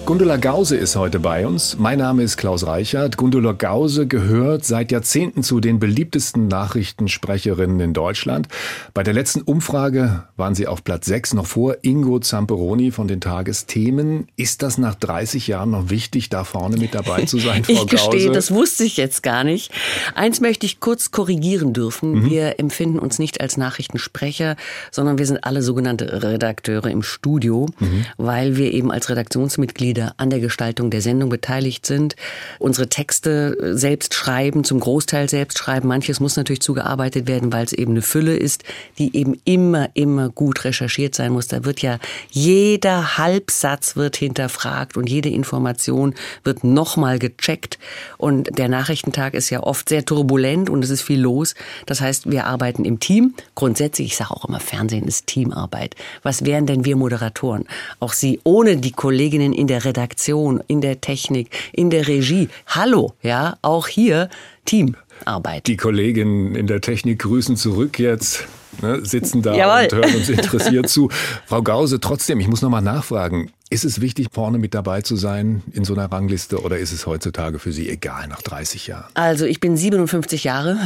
Gundula 0.06 0.38
Gause 0.38 0.78
ist 0.78 0.96
heute 0.96 1.20
bei 1.20 1.48
uns. 1.48 1.80
Mein 1.80 1.98
Name 1.98 2.22
ist 2.22 2.38
Klaus 2.38 2.68
Reichert. 2.68 3.18
Gundula 3.18 3.54
Gause 3.54 4.06
gehört 4.06 4.64
seit 4.64 4.92
Jahrzehnten 4.92 5.42
zu 5.42 5.60
den 5.60 5.80
beliebtesten 5.80 6.48
Nachrichtensprecherinnen 6.48 7.80
in 7.80 7.94
Deutschland. 7.94 8.48
Bei 8.94 9.02
der 9.02 9.16
letzten 9.16 9.42
Umfrage 9.42 10.26
waren 10.38 10.54
sie 10.54 10.68
auf 10.68 10.84
Platz 10.84 11.08
6 11.08 11.34
noch 11.34 11.48
vor 11.48 11.78
Ingo 11.82 12.20
Zamperoni 12.20 12.92
von 12.92 13.08
den 13.08 13.20
Tagesthemen. 13.20 14.28
Ist 14.36 14.62
das 14.62 14.78
nach 14.78 14.94
30 14.94 15.48
Jahren 15.48 15.72
noch 15.72 15.90
wichtig, 15.90 16.30
da 16.30 16.44
vorne 16.44 16.78
mit 16.78 16.94
dabei 16.94 17.26
zu 17.26 17.40
sein, 17.40 17.64
Frau 17.66 17.74
ich 17.74 17.88
gestehe, 17.88 18.28
Gause? 18.28 18.32
das 18.32 18.52
wusste 18.52 18.84
ich 18.84 18.98
jetzt 18.98 19.24
gar 19.24 19.44
nicht. 19.44 19.72
Eins 20.14 20.40
möchte 20.40 20.68
ich 20.68 20.80
kurz 20.80 21.10
korrigieren 21.10 21.74
dürfen. 21.74 22.12
Mhm. 22.12 22.30
Wir 22.30 22.60
empfinden 22.60 23.00
uns 23.00 23.18
nicht 23.18 23.42
als 23.42 23.58
Nachrichtensprecher, 23.58 24.56
sondern 24.92 25.18
wir 25.18 25.26
sind 25.26 25.44
alle 25.44 25.64
sogenannte 25.64 26.22
Redakteure 26.22 26.92
im 26.92 27.02
Studio, 27.02 27.66
mhm. 27.80 28.06
weil 28.18 28.56
wir 28.56 28.72
eben 28.72 28.92
als 28.92 29.10
Redaktionsmitglieder 29.10 29.95
Mitglieder 29.96 30.14
an 30.18 30.30
der 30.30 30.40
Gestaltung 30.40 30.90
der 30.90 31.02
Sendung 31.02 31.30
beteiligt 31.30 31.86
sind, 31.86 32.16
unsere 32.60 32.88
Texte 32.88 33.58
äh, 33.60 33.78
selbst 33.78 34.14
schreiben, 34.14 34.64
zum 34.64 34.80
Großteil 34.80 35.30
selbst 35.30 35.58
schreiben. 35.58 35.88
Manches 35.88 36.20
muss 36.20 36.36
natürlich 36.36 36.62
zugearbeitet 36.62 37.28
werden, 37.28 37.54
weil 37.54 37.66
es 37.66 37.74
eben 37.74 37.92
eine 37.92 38.02
Fülle 38.02 38.36
ist, 38.36 38.64
die 38.98 39.16
eben 39.16 39.40
immer, 39.46 39.90
immer 39.94 40.30
gut 40.30 40.66
recherchiert 40.66 41.16
sein 41.16 41.32
muss. 41.32 41.48
Da 41.48 41.64
wird 41.66 41.82
ja 41.82 42.00
jeder 42.30 43.18
Halbsatz 43.18 43.96
wird 43.96 44.18
hinterfragt 44.18 44.98
und 44.98 45.10
jede 45.10 45.30
Information 45.30 46.14
wird 46.44 46.64
nochmal 46.64 47.20
gecheckt. 47.20 47.80
Und 48.18 48.58
der 48.58 48.68
Nachrichtentag 48.68 49.34
ist 49.34 49.50
ja 49.50 49.62
oft 49.62 49.90
sehr 49.90 50.04
turbulent 50.06 50.70
und 50.70 50.84
es 50.84 50.90
ist 50.90 51.02
viel 51.02 51.22
los. 51.22 51.56
Das 51.86 52.02
heißt, 52.02 52.30
wir 52.30 52.46
arbeiten 52.46 52.86
im 52.86 53.00
Team. 53.00 53.34
Grundsätzlich, 53.56 54.08
ich 54.08 54.18
sage 54.18 54.32
auch 54.32 54.46
immer, 54.46 54.60
Fernsehen 54.60 55.08
ist 55.08 55.28
Teamarbeit. 55.28 55.96
Was 56.24 56.46
wären 56.46 56.66
denn 56.66 56.86
wir 56.86 56.96
Moderatoren? 56.96 57.66
Auch 58.00 58.14
Sie 58.14 58.40
ohne 58.44 58.78
die 58.78 58.92
Kolleginnen 58.92 59.54
in 59.54 59.68
der 59.68 59.85
Redaktion, 59.86 60.62
in 60.68 60.82
der 60.82 61.02
Technik, 61.02 61.50
in 61.72 61.90
der 61.90 62.08
Regie. 62.08 62.50
Hallo, 62.68 63.14
ja, 63.22 63.58
auch 63.62 63.88
hier 63.88 64.30
Teamarbeit. 64.66 65.68
Die 65.68 65.78
Kolleginnen 65.78 66.56
in 66.56 66.68
der 66.68 66.82
Technik 66.82 67.20
grüßen 67.20 67.56
zurück 67.56 68.00
jetzt. 68.00 68.48
Ne, 68.82 69.06
sitzen 69.06 69.42
da 69.42 69.56
Jawohl. 69.56 69.84
und 69.84 69.94
hören 69.94 70.16
uns 70.16 70.30
interessiert 70.30 70.90
zu. 70.90 71.10
Frau 71.46 71.62
Gause, 71.62 72.00
trotzdem, 72.00 72.40
ich 72.42 72.48
muss 72.48 72.62
noch 72.62 72.70
mal 72.70 72.82
nachfragen. 72.82 73.52
Ist 73.72 73.84
es 73.84 74.00
wichtig, 74.00 74.28
vorne 74.32 74.60
mit 74.60 74.76
dabei 74.76 75.02
zu 75.02 75.16
sein 75.16 75.64
in 75.72 75.86
so 75.86 75.96
einer 75.96 76.12
Rangliste 76.12 76.62
oder 76.62 76.78
ist 76.78 76.92
es 76.92 77.08
heutzutage 77.08 77.58
für 77.58 77.72
Sie 77.72 77.90
egal 77.90 78.28
nach 78.28 78.44
30 78.44 78.86
Jahren? 78.86 79.10
Also 79.16 79.46
ich 79.46 79.60
bin 79.60 79.76
57 79.76 80.44
Jahre, 80.44 80.78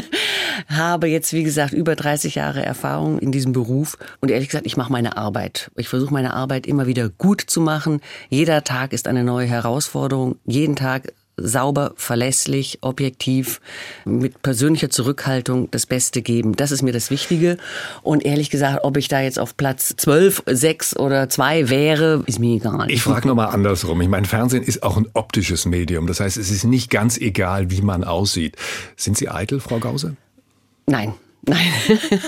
habe 0.68 1.08
jetzt 1.08 1.32
wie 1.32 1.42
gesagt 1.44 1.72
über 1.72 1.96
30 1.96 2.34
Jahre 2.34 2.62
Erfahrung 2.62 3.18
in 3.20 3.32
diesem 3.32 3.52
Beruf 3.52 3.96
und 4.20 4.30
ehrlich 4.30 4.48
gesagt, 4.48 4.66
ich 4.66 4.76
mache 4.76 4.92
meine 4.92 5.16
Arbeit. 5.16 5.70
Ich 5.76 5.88
versuche 5.88 6.12
meine 6.12 6.34
Arbeit 6.34 6.66
immer 6.66 6.86
wieder 6.86 7.08
gut 7.08 7.40
zu 7.40 7.62
machen. 7.62 8.02
Jeder 8.28 8.64
Tag 8.64 8.92
ist 8.92 9.08
eine 9.08 9.24
neue 9.24 9.46
Herausforderung. 9.46 10.36
Jeden 10.44 10.76
Tag 10.76 11.14
sauber, 11.40 11.92
verlässlich, 11.96 12.78
objektiv, 12.82 13.60
mit 14.04 14.42
persönlicher 14.42 14.90
Zurückhaltung 14.90 15.70
das 15.70 15.86
Beste 15.86 16.22
geben. 16.22 16.56
Das 16.56 16.70
ist 16.70 16.82
mir 16.82 16.92
das 16.92 17.10
Wichtige. 17.10 17.56
Und 18.02 18.24
ehrlich 18.24 18.50
gesagt, 18.50 18.84
ob 18.84 18.96
ich 18.96 19.08
da 19.08 19.20
jetzt 19.20 19.38
auf 19.38 19.56
Platz 19.56 19.94
12, 19.96 20.44
6 20.46 20.96
oder 20.96 21.28
2 21.28 21.70
wäre, 21.70 22.22
ist 22.26 22.38
mir 22.38 22.56
egal. 22.56 22.90
Ich 22.90 23.02
frage 23.02 23.28
nochmal 23.28 23.48
andersrum. 23.48 24.00
Ich 24.00 24.08
meine, 24.08 24.26
Fernsehen 24.26 24.62
ist 24.62 24.82
auch 24.82 24.96
ein 24.96 25.06
optisches 25.14 25.66
Medium. 25.66 26.06
Das 26.06 26.20
heißt, 26.20 26.36
es 26.36 26.50
ist 26.50 26.64
nicht 26.64 26.90
ganz 26.90 27.18
egal, 27.18 27.70
wie 27.70 27.82
man 27.82 28.04
aussieht. 28.04 28.56
Sind 28.96 29.16
Sie 29.16 29.28
eitel, 29.28 29.60
Frau 29.60 29.78
Gause? 29.78 30.16
Nein. 30.86 31.14
Nein. 31.42 31.72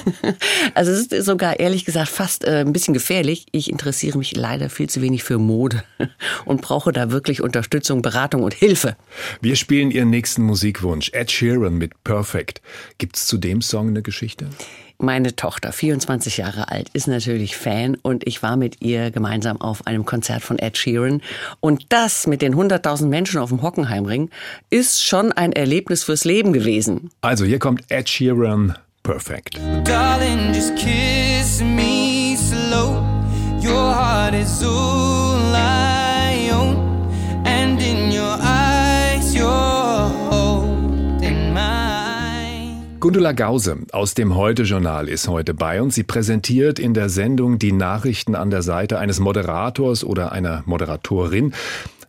also 0.75 0.91
es 0.91 1.07
ist 1.07 1.27
sogar 1.27 1.61
ehrlich 1.61 1.85
gesagt 1.85 2.09
fast 2.09 2.45
äh, 2.45 2.61
ein 2.61 2.73
bisschen 2.73 2.95
gefährlich. 2.95 3.47
Ich 3.53 3.71
interessiere 3.71 4.17
mich 4.17 4.35
leider 4.35 4.71
viel 4.71 4.89
zu 4.89 5.03
wenig 5.03 5.23
für 5.23 5.39
Mode 5.39 5.85
und 6.45 6.63
brauche 6.63 6.93
da 6.93 7.11
wirklich 7.11 7.43
Unterstützung, 7.43 8.03
Beratung 8.03 8.43
und 8.43 8.55
Hilfe. 8.55 8.97
Wir 9.41 9.57
spielen 9.57 9.91
Ihren 9.91 10.11
nächsten 10.11 10.43
Musikwunsch, 10.43 11.11
Ed 11.13 11.31
Sheeran 11.31 11.75
mit 11.75 12.05
Perfect. 12.05 12.63
Gibt 12.99 13.17
es 13.17 13.27
zu 13.27 13.37
dem 13.37 13.61
Song 13.61 13.89
eine 13.89 14.03
Geschichte? 14.03 14.49
Meine 14.99 15.35
Tochter, 15.35 15.73
24 15.73 16.37
Jahre 16.37 16.71
alt, 16.71 16.89
ist 16.93 17.09
natürlich 17.09 17.57
Fan 17.57 17.97
und 18.03 18.25
ich 18.27 18.43
war 18.43 18.57
mit 18.57 18.83
ihr 18.83 19.11
gemeinsam 19.11 19.61
auf 19.61 19.87
einem 19.87 20.05
Konzert 20.05 20.43
von 20.43 20.59
Ed 20.61 20.79
Sheeran. 20.79 21.23
Und 21.59 21.87
das 21.93 22.29
mit 22.29 22.41
den 22.41 22.55
100.000 22.55 23.07
Menschen 23.07 23.41
auf 23.41 23.49
dem 23.49 23.63
Hockenheimring 23.63 24.31
ist 24.71 25.05
schon 25.05 25.33
ein 25.33 25.53
Erlebnis 25.53 26.05
fürs 26.05 26.25
Leben 26.25 26.53
gewesen. 26.53 27.11
Also 27.21 27.45
hier 27.45 27.59
kommt 27.59 27.83
Ed 27.91 28.09
Sheeran 28.09 28.77
Perfect. 29.03 29.59
Darling, 29.85 30.53
just 30.53 30.77
kiss 30.77 31.61
me 31.61 32.37
slow. 32.37 33.05
Your 33.61 33.93
heart 33.93 34.33
is 34.33 34.63
all 34.63 35.55
I 35.55 36.51
own. 36.53 37.11
And 37.45 37.81
in 37.81 38.13
your 38.13 38.39
eyes, 38.41 39.35
you're 39.35 40.09
holding 40.31 41.53
mine. 41.53 42.99
Gundula 43.01 43.33
Gause 43.33 43.79
aus 43.91 44.15
dem 44.15 44.37
Heute-Journal 44.37 45.09
ist 45.09 45.27
heute 45.27 45.53
bei 45.53 45.83
uns. 45.83 45.97
Sie 45.97 46.05
präsentiert 46.05 46.79
in 46.79 46.95
der 46.95 47.09
Sendung 47.09 47.59
die 47.59 47.73
Nachrichten 47.73 48.37
an 48.37 48.51
der 48.51 48.63
Seite 48.63 49.01
eines 49.01 49.19
Moderators 49.19 50.05
oder 50.05 50.31
einer 50.31 50.63
Moderatorin. 50.67 51.55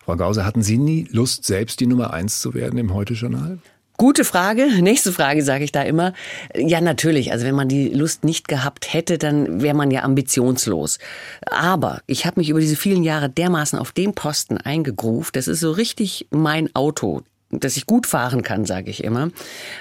Frau 0.05 0.15
Gause, 0.15 0.45
hatten 0.45 0.61
Sie 0.61 0.77
nie 0.77 1.07
Lust, 1.09 1.45
selbst 1.45 1.79
die 1.79 1.87
Nummer 1.87 2.13
eins 2.13 2.39
zu 2.39 2.53
werden 2.53 2.77
im 2.77 2.93
Heute-Journal? 2.93 3.57
Gute 3.97 4.23
Frage. 4.23 4.67
Nächste 4.81 5.11
Frage 5.11 5.43
sage 5.43 5.63
ich 5.63 5.71
da 5.71 5.81
immer. 5.83 6.13
Ja, 6.55 6.81
natürlich. 6.81 7.31
Also 7.31 7.45
wenn 7.45 7.55
man 7.55 7.67
die 7.67 7.89
Lust 7.89 8.23
nicht 8.23 8.47
gehabt 8.47 8.93
hätte, 8.93 9.17
dann 9.17 9.61
wäre 9.61 9.75
man 9.75 9.91
ja 9.91 10.03
ambitionslos. 10.03 10.99
Aber 11.45 12.01
ich 12.07 12.25
habe 12.25 12.39
mich 12.39 12.49
über 12.49 12.59
diese 12.59 12.75
vielen 12.75 13.03
Jahre 13.03 13.29
dermaßen 13.29 13.77
auf 13.77 13.91
den 13.91 14.13
Posten 14.13 14.57
eingegruft. 14.57 15.35
Das 15.35 15.47
ist 15.47 15.59
so 15.59 15.71
richtig 15.71 16.27
mein 16.31 16.73
Auto 16.75 17.23
dass 17.59 17.77
ich 17.77 17.85
gut 17.85 18.07
fahren 18.07 18.43
kann, 18.43 18.65
sage 18.65 18.89
ich 18.89 19.03
immer. 19.03 19.29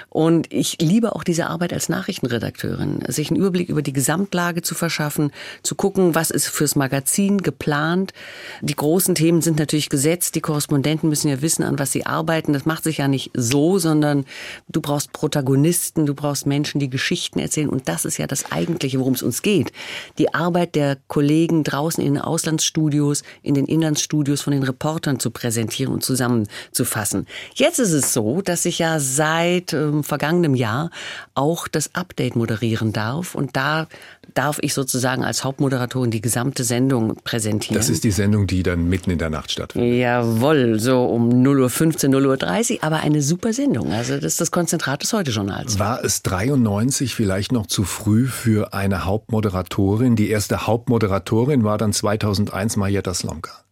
Und 0.09 0.51
ich 0.51 0.77
liebe 0.81 1.15
auch 1.15 1.23
diese 1.23 1.47
Arbeit 1.47 1.73
als 1.73 1.89
Nachrichtenredakteurin, 1.89 3.03
sich 3.07 3.29
einen 3.29 3.39
Überblick 3.39 3.69
über 3.69 3.81
die 3.81 3.93
Gesamtlage 3.93 4.61
zu 4.61 4.75
verschaffen, 4.75 5.31
zu 5.63 5.75
gucken, 5.75 6.15
was 6.15 6.31
ist 6.31 6.47
fürs 6.47 6.75
Magazin 6.75 7.39
geplant. 7.39 8.13
Die 8.61 8.75
großen 8.75 9.15
Themen 9.15 9.41
sind 9.41 9.59
natürlich 9.59 9.89
gesetzt. 9.89 10.35
Die 10.35 10.41
Korrespondenten 10.41 11.09
müssen 11.09 11.29
ja 11.29 11.41
wissen, 11.41 11.63
an 11.63 11.79
was 11.79 11.91
sie 11.91 12.05
arbeiten. 12.05 12.53
Das 12.53 12.65
macht 12.65 12.83
sich 12.83 12.97
ja 12.97 13.07
nicht 13.07 13.31
so, 13.33 13.79
sondern 13.79 14.25
du 14.69 14.81
brauchst 14.81 15.13
Protagonisten, 15.13 16.05
du 16.05 16.13
brauchst 16.13 16.45
Menschen, 16.45 16.79
die 16.79 16.89
Geschichten 16.89 17.39
erzählen. 17.39 17.69
Und 17.69 17.87
das 17.87 18.05
ist 18.05 18.17
ja 18.17 18.27
das 18.27 18.51
Eigentliche, 18.51 18.99
worum 18.99 19.13
es 19.13 19.23
uns 19.23 19.41
geht. 19.41 19.71
Die 20.17 20.33
Arbeit 20.33 20.75
der 20.75 20.97
Kollegen 21.07 21.63
draußen 21.63 22.03
in 22.03 22.15
den 22.15 22.23
Auslandsstudios, 22.23 23.23
in 23.41 23.53
den 23.53 23.65
Inlandsstudios 23.65 24.41
von 24.41 24.53
den 24.53 24.63
Reportern 24.63 25.19
zu 25.19 25.31
präsentieren 25.31 25.93
und 25.93 26.03
zusammenzufassen. 26.03 27.27
Jetzt 27.63 27.79
ist 27.79 27.93
es 27.93 28.11
so, 28.11 28.41
dass 28.41 28.65
ich 28.65 28.79
ja 28.79 28.99
seit 28.99 29.71
ähm, 29.71 30.03
vergangenem 30.03 30.53
Jahr 30.53 30.89
auch 31.33 31.69
das 31.69 31.95
Update 31.95 32.35
moderieren 32.35 32.91
darf. 32.91 33.35
Und 33.35 33.55
da 33.55 33.87
darf 34.33 34.57
ich 34.59 34.73
sozusagen 34.73 35.23
als 35.23 35.45
Hauptmoderatorin 35.45 36.11
die 36.11 36.19
gesamte 36.19 36.65
Sendung 36.65 37.15
präsentieren. 37.23 37.77
Das 37.77 37.87
ist 37.87 38.03
die 38.03 38.11
Sendung, 38.11 38.47
die 38.47 38.63
dann 38.63 38.89
mitten 38.89 39.11
in 39.11 39.17
der 39.17 39.29
Nacht 39.29 39.49
stattfindet. 39.49 39.97
Jawohl, 39.97 40.77
so 40.77 41.05
um 41.05 41.29
0.15 41.29 42.13
Uhr, 42.13 42.35
0.30 42.35 42.73
Uhr, 42.73 42.83
aber 42.83 42.99
eine 42.99 43.21
super 43.21 43.53
Sendung. 43.53 43.93
Also 43.93 44.15
das 44.15 44.33
ist 44.33 44.41
das 44.41 44.51
Konzentrat 44.51 45.01
des 45.01 45.13
Heute-Journals. 45.13 45.79
War 45.79 46.03
es 46.03 46.21
93 46.23 47.15
vielleicht 47.15 47.53
noch 47.53 47.67
zu 47.67 47.85
früh 47.85 48.27
für 48.27 48.73
eine 48.73 49.05
Hauptmoderatorin? 49.05 50.17
Die 50.17 50.29
erste 50.29 50.67
Hauptmoderatorin 50.67 51.63
war 51.63 51.77
dann 51.77 51.93
2001 51.93 52.75
Marietta 52.75 53.13
Slomka. 53.13 53.63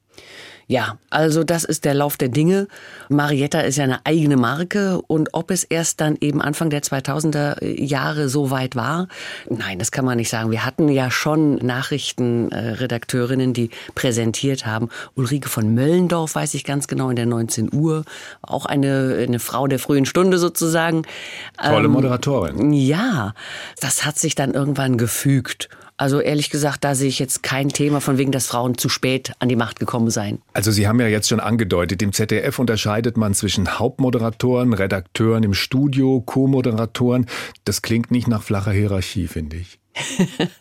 Ja, 0.67 0.97
also 1.09 1.43
das 1.43 1.63
ist 1.63 1.85
der 1.85 1.93
Lauf 1.93 2.17
der 2.17 2.29
Dinge. 2.29 2.67
Marietta 3.09 3.61
ist 3.61 3.77
ja 3.77 3.83
eine 3.83 4.05
eigene 4.05 4.37
Marke 4.37 5.01
und 5.07 5.29
ob 5.33 5.51
es 5.51 5.63
erst 5.63 6.01
dann 6.01 6.17
eben 6.21 6.41
Anfang 6.41 6.69
der 6.69 6.81
2000er 6.81 7.63
Jahre 7.63 8.29
so 8.29 8.51
weit 8.51 8.75
war, 8.75 9.07
nein, 9.49 9.79
das 9.79 9.91
kann 9.91 10.05
man 10.05 10.17
nicht 10.17 10.29
sagen. 10.29 10.51
Wir 10.51 10.65
hatten 10.65 10.89
ja 10.89 11.11
schon 11.11 11.55
Nachrichtenredakteurinnen, 11.55 13.53
die 13.53 13.69
präsentiert 13.95 14.65
haben. 14.65 14.89
Ulrike 15.15 15.49
von 15.49 15.73
Möllendorf 15.73 16.35
weiß 16.35 16.53
ich 16.53 16.63
ganz 16.63 16.87
genau 16.87 17.09
in 17.09 17.15
der 17.15 17.25
19 17.25 17.73
Uhr, 17.73 18.05
auch 18.41 18.65
eine, 18.65 19.17
eine 19.27 19.39
Frau 19.39 19.67
der 19.67 19.79
frühen 19.79 20.05
Stunde 20.05 20.37
sozusagen. 20.37 21.03
Tolle 21.61 21.85
ähm, 21.85 21.91
Moderatorin. 21.91 22.73
Ja, 22.73 23.33
das 23.79 24.05
hat 24.05 24.17
sich 24.17 24.35
dann 24.35 24.53
irgendwann 24.53 24.97
gefügt. 24.97 25.69
Also 26.01 26.19
ehrlich 26.19 26.49
gesagt, 26.49 26.83
da 26.83 26.95
sehe 26.95 27.09
ich 27.09 27.19
jetzt 27.19 27.43
kein 27.43 27.69
Thema 27.69 28.01
von 28.01 28.17
wegen, 28.17 28.31
dass 28.31 28.47
Frauen 28.47 28.75
zu 28.75 28.89
spät 28.89 29.33
an 29.37 29.49
die 29.49 29.55
Macht 29.55 29.79
gekommen 29.79 30.09
seien. 30.09 30.41
Also 30.51 30.71
Sie 30.71 30.87
haben 30.87 30.99
ja 30.99 31.05
jetzt 31.05 31.29
schon 31.29 31.39
angedeutet, 31.39 32.01
im 32.01 32.11
ZDF 32.11 32.57
unterscheidet 32.57 33.17
man 33.17 33.35
zwischen 33.35 33.77
Hauptmoderatoren, 33.77 34.73
Redakteuren 34.73 35.43
im 35.43 35.53
Studio, 35.53 36.19
Co-Moderatoren. 36.25 37.27
Das 37.65 37.83
klingt 37.83 38.09
nicht 38.09 38.27
nach 38.27 38.41
flacher 38.41 38.71
Hierarchie, 38.71 39.27
finde 39.27 39.57
ich. 39.57 39.77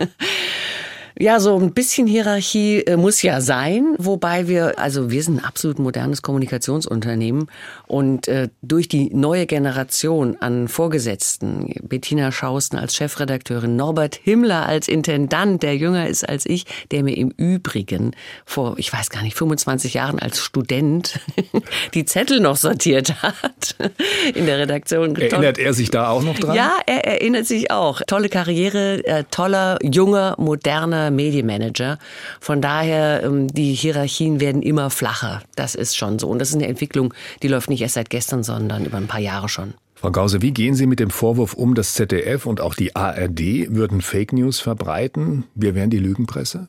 Ja, 1.21 1.39
so 1.39 1.55
ein 1.59 1.73
bisschen 1.73 2.07
Hierarchie 2.07 2.79
äh, 2.79 2.97
muss 2.97 3.21
ja 3.21 3.43
sein, 3.43 3.95
wobei 3.99 4.49
wir, 4.49 4.79
also 4.79 5.11
wir 5.11 5.23
sind 5.23 5.41
ein 5.41 5.45
absolut 5.45 5.79
modernes 5.79 6.23
Kommunikationsunternehmen 6.23 7.51
und 7.87 8.27
äh, 8.27 8.49
durch 8.63 8.89
die 8.89 9.11
neue 9.13 9.45
Generation 9.45 10.39
an 10.41 10.67
Vorgesetzten, 10.67 11.75
Bettina 11.83 12.33
Schausten 12.33 12.79
als 12.79 12.97
Chefredakteurin, 12.97 13.77
Norbert 13.77 14.15
Himmler 14.15 14.65
als 14.65 14.89
Intendant, 14.89 15.63
der 15.63 15.77
jünger 15.77 16.09
ist 16.09 16.27
als 16.27 16.47
ich, 16.47 16.65
der 16.91 17.05
mir 17.05 17.19
im 17.19 17.35
Übrigen 17.37 18.17
vor, 18.47 18.79
ich 18.79 18.91
weiß 18.91 19.11
gar 19.11 19.23
nicht, 19.23 19.37
25 19.37 19.93
Jahren 19.93 20.21
als 20.21 20.39
Student 20.39 21.21
die 21.93 22.07
Zettel 22.07 22.41
noch 22.41 22.57
sortiert 22.57 23.23
hat 23.23 23.77
in 24.35 24.47
der 24.47 24.61
Redaktion. 24.61 25.15
Erinnert 25.17 25.59
er 25.59 25.75
sich 25.75 25.91
da 25.91 26.09
auch 26.09 26.23
noch 26.23 26.39
dran? 26.39 26.57
Ja, 26.57 26.79
er 26.87 27.05
erinnert 27.05 27.45
sich 27.45 27.71
auch. 27.71 28.01
Tolle 28.07 28.31
Karriere, 28.31 29.05
äh, 29.05 29.25
toller, 29.31 29.77
junger, 29.83 30.35
moderner 30.39 31.10
Medienmanager. 31.11 31.99
Von 32.41 32.61
daher, 32.61 33.23
ähm, 33.23 33.49
die 33.49 33.75
Hierarchien 33.75 34.41
werden 34.41 34.63
immer 34.63 34.91
flacher. 34.91 35.43
Das 35.57 35.75
ist 35.75 35.97
schon 35.97 36.19
so. 36.19 36.29
Und 36.29 36.39
das 36.39 36.51
ist 36.51 36.57
eine 36.57 36.69
Entwicklung, 36.69 37.15
die 37.43 37.49
läuft 37.49 37.71
nicht 37.71 37.83
erst 37.83 37.95
seit 37.95 38.11
gestern, 38.11 38.43
sondern 38.43 38.85
über 38.85 38.97
ein 38.97 39.07
paar 39.07 39.21
Jahre 39.21 39.49
schon. 39.49 39.75
Frau 39.95 40.11
Gause, 40.11 40.41
wie 40.41 40.53
gehen 40.53 40.75
Sie 40.75 40.87
mit 40.87 40.99
dem 40.99 41.11
Vorwurf 41.11 41.53
um, 41.53 41.75
das 41.75 41.93
ZDF 41.93 42.47
und 42.47 42.63
auch 42.63 42.75
die 42.75 42.97
ARD 42.97 43.69
würden 43.69 44.01
Fake 44.01 44.33
News 44.33 44.59
verbreiten? 44.59 45.45
Wir 45.55 45.75
wären 45.75 45.91
die 45.91 45.99
Lügenpresse? 45.99 46.69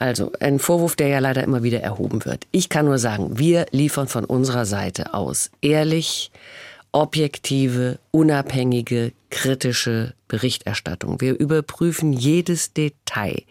Also 0.00 0.32
ein 0.40 0.58
Vorwurf, 0.58 0.96
der 0.96 1.06
ja 1.06 1.20
leider 1.20 1.44
immer 1.44 1.62
wieder 1.62 1.80
erhoben 1.80 2.24
wird. 2.24 2.48
Ich 2.50 2.68
kann 2.68 2.86
nur 2.86 2.98
sagen, 2.98 3.38
wir 3.38 3.66
liefern 3.70 4.08
von 4.08 4.24
unserer 4.24 4.66
Seite 4.66 5.14
aus 5.14 5.52
ehrlich, 5.60 6.32
objektive, 6.92 7.98
unabhängige, 8.10 9.12
kritische 9.30 10.14
Berichterstattung. 10.28 11.20
Wir 11.20 11.38
überprüfen 11.38 12.12
jedes 12.12 12.72
Detail. 12.72 13.42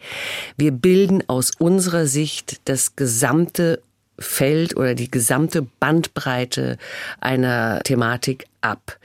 Wir 0.56 0.70
bilden 0.72 1.28
aus 1.28 1.50
unserer 1.58 2.06
Sicht 2.06 2.60
das 2.68 2.96
gesamte 2.96 3.82
Feld 4.18 4.76
oder 4.76 4.94
die 4.94 5.10
gesamte 5.10 5.62
Bandbreite 5.80 6.78
einer 7.20 7.80
Thematik 7.82 8.46
ab. 8.62 8.98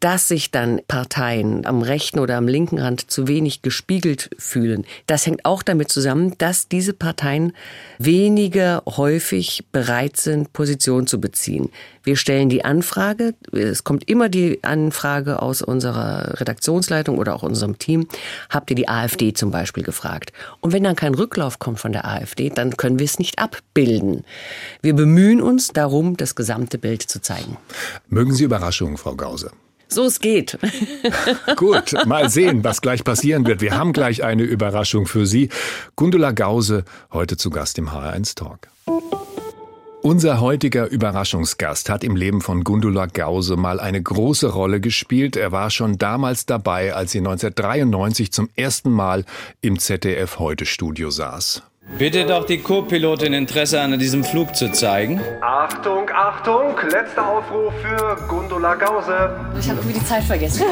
Dass 0.00 0.28
sich 0.28 0.50
dann 0.50 0.80
Parteien 0.88 1.66
am 1.66 1.82
rechten 1.82 2.20
oder 2.20 2.38
am 2.38 2.48
linken 2.48 2.78
Rand 2.78 3.10
zu 3.10 3.28
wenig 3.28 3.60
gespiegelt 3.60 4.30
fühlen, 4.38 4.86
das 5.06 5.26
hängt 5.26 5.44
auch 5.44 5.62
damit 5.62 5.90
zusammen, 5.90 6.34
dass 6.38 6.68
diese 6.68 6.94
Parteien 6.94 7.52
weniger 7.98 8.82
häufig 8.86 9.66
bereit 9.72 10.16
sind, 10.16 10.54
Position 10.54 11.06
zu 11.06 11.20
beziehen. 11.20 11.70
Wir 12.02 12.16
stellen 12.16 12.48
die 12.48 12.64
Anfrage, 12.64 13.34
es 13.52 13.84
kommt 13.84 14.08
immer 14.08 14.30
die 14.30 14.64
Anfrage 14.64 15.42
aus 15.42 15.60
unserer 15.60 16.40
Redaktionsleitung 16.40 17.18
oder 17.18 17.34
auch 17.34 17.42
unserem 17.42 17.78
Team, 17.78 18.08
habt 18.48 18.70
ihr 18.70 18.76
die 18.76 18.88
AfD 18.88 19.34
zum 19.34 19.50
Beispiel 19.50 19.82
gefragt? 19.82 20.32
Und 20.60 20.72
wenn 20.72 20.82
dann 20.82 20.96
kein 20.96 21.14
Rücklauf 21.14 21.58
kommt 21.58 21.78
von 21.78 21.92
der 21.92 22.06
AfD, 22.06 22.48
dann 22.48 22.78
können 22.78 22.98
wir 22.98 23.04
es 23.04 23.18
nicht 23.18 23.38
abbilden. 23.38 24.24
Wir 24.80 24.94
bemühen 24.94 25.42
uns 25.42 25.68
darum, 25.68 26.16
das 26.16 26.34
gesamte 26.34 26.78
Bild 26.78 27.02
zu 27.02 27.20
zeigen. 27.20 27.58
Mögen 28.08 28.32
Sie 28.32 28.44
Überraschungen, 28.44 28.96
Frau 29.00 29.14
Gause? 29.14 29.50
So 29.88 30.04
es 30.04 30.20
geht. 30.20 30.58
Gut, 31.56 31.94
mal 32.06 32.30
sehen, 32.30 32.62
was 32.62 32.80
gleich 32.80 33.02
passieren 33.02 33.46
wird. 33.46 33.60
Wir 33.60 33.76
haben 33.76 33.92
gleich 33.92 34.22
eine 34.22 34.44
Überraschung 34.44 35.06
für 35.06 35.26
Sie. 35.26 35.48
Gundula 35.96 36.30
Gause, 36.30 36.84
heute 37.12 37.36
zu 37.36 37.50
Gast 37.50 37.78
im 37.78 37.90
HR1 37.90 38.36
Talk. 38.36 38.68
Unser 40.02 40.40
heutiger 40.40 40.88
Überraschungsgast 40.88 41.90
hat 41.90 42.04
im 42.04 42.16
Leben 42.16 42.40
von 42.40 42.64
Gundula 42.64 43.04
Gause 43.06 43.56
mal 43.56 43.78
eine 43.80 44.02
große 44.02 44.48
Rolle 44.48 44.80
gespielt. 44.80 45.36
Er 45.36 45.52
war 45.52 45.70
schon 45.70 45.98
damals 45.98 46.46
dabei, 46.46 46.94
als 46.94 47.12
sie 47.12 47.18
1993 47.18 48.32
zum 48.32 48.48
ersten 48.56 48.90
Mal 48.90 49.26
im 49.60 49.78
ZDF 49.78 50.38
Heute 50.38 50.64
Studio 50.64 51.10
saß. 51.10 51.62
Bitte 51.98 52.24
doch 52.24 52.46
die 52.46 52.58
Co-Pilotin 52.58 53.32
Interesse 53.32 53.80
an 53.80 53.98
diesem 53.98 54.24
Flug 54.24 54.54
zu 54.54 54.70
zeigen. 54.72 55.20
Achtung, 55.40 56.08
Achtung, 56.14 56.74
letzter 56.90 57.28
Aufruf 57.28 57.74
für 57.82 58.16
Gundula 58.28 58.74
Gause. 58.74 59.36
Ich 59.58 59.68
habe 59.68 59.80
irgendwie 59.80 59.98
die 59.98 60.04
Zeit 60.04 60.22
vergessen. 60.22 60.64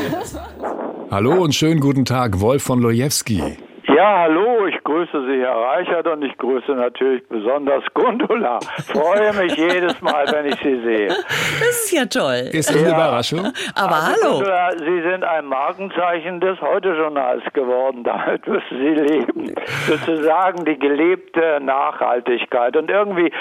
Hallo 1.11 1.43
und 1.43 1.55
schönen 1.55 1.81
guten 1.81 2.05
Tag, 2.05 2.41
Wolf 2.41 2.63
von 2.63 2.81
Lojewski. 2.81 3.59
Ja, 3.89 4.21
hallo, 4.21 4.58
ich 4.69 4.85
grüße 4.85 5.27
Sie, 5.27 5.41
Herr 5.41 5.57
Reichert, 5.57 6.07
und 6.07 6.23
ich 6.25 6.37
grüße 6.39 6.73
natürlich 6.73 7.27
besonders 7.29 7.83
Gundula. 7.95 8.59
Freue 8.93 9.33
mich 9.35 9.57
jedes 9.57 10.01
Mal, 10.01 10.27
wenn 10.33 10.47
ich 10.47 10.57
Sie 10.63 10.81
sehe. 10.83 11.09
Das 11.09 11.85
ist 11.85 11.93
ja 11.93 12.05
toll. 12.07 12.49
Ist 12.53 12.69
das 12.71 12.77
eine 12.77 12.89
Ja. 12.89 12.95
Überraschung? 12.95 13.53
Aber 13.75 13.95
Also, 13.97 14.07
hallo. 14.25 14.35
Gundula, 14.37 14.71
Sie 14.79 15.03
sind 15.11 15.25
ein 15.25 15.47
Markenzeichen 15.47 16.41
des 16.41 16.61
Heute-Journals 16.61 17.43
geworden. 17.53 18.05
Damit 18.05 18.47
müssen 18.47 18.63
Sie 18.71 18.95
leben. 19.15 19.55
Sozusagen 19.89 20.65
die 20.65 20.79
gelebte 20.79 21.59
Nachhaltigkeit. 21.61 22.77
Und 22.77 22.91
irgendwie 22.91 23.33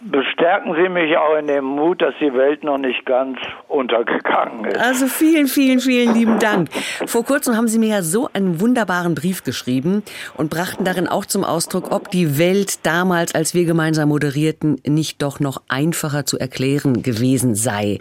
bestärken 0.00 0.74
Sie 0.80 0.88
mich 0.88 1.16
auch 1.16 1.36
in 1.38 1.46
dem 1.46 1.64
Mut, 1.64 2.02
dass 2.02 2.14
die 2.20 2.32
Welt 2.34 2.62
noch 2.64 2.78
nicht 2.78 3.06
ganz 3.06 3.38
untergegangen 3.68 4.64
ist. 4.66 4.78
Also 4.78 5.06
vielen, 5.06 5.46
vielen, 5.46 5.80
vielen 5.80 6.14
lieben 6.14 6.38
Dank. 6.38 6.68
Vor 7.06 7.24
kurzem 7.24 7.56
haben 7.56 7.66
Sie 7.68 7.78
mir 7.78 7.88
ja 7.88 8.02
so 8.02 8.28
einen 8.32 8.60
wunderbaren 8.60 9.14
Brief 9.14 9.42
geschrieben 9.42 10.02
und 10.36 10.50
brachten 10.66 10.84
darin 10.84 11.06
auch 11.06 11.26
zum 11.26 11.44
Ausdruck, 11.44 11.92
ob 11.92 12.10
die 12.10 12.38
Welt 12.38 12.80
damals, 12.82 13.32
als 13.36 13.54
wir 13.54 13.64
gemeinsam 13.66 14.08
moderierten, 14.08 14.80
nicht 14.84 15.22
doch 15.22 15.38
noch 15.38 15.62
einfacher 15.68 16.26
zu 16.26 16.40
erklären 16.40 17.04
gewesen 17.04 17.54
sei. 17.54 18.00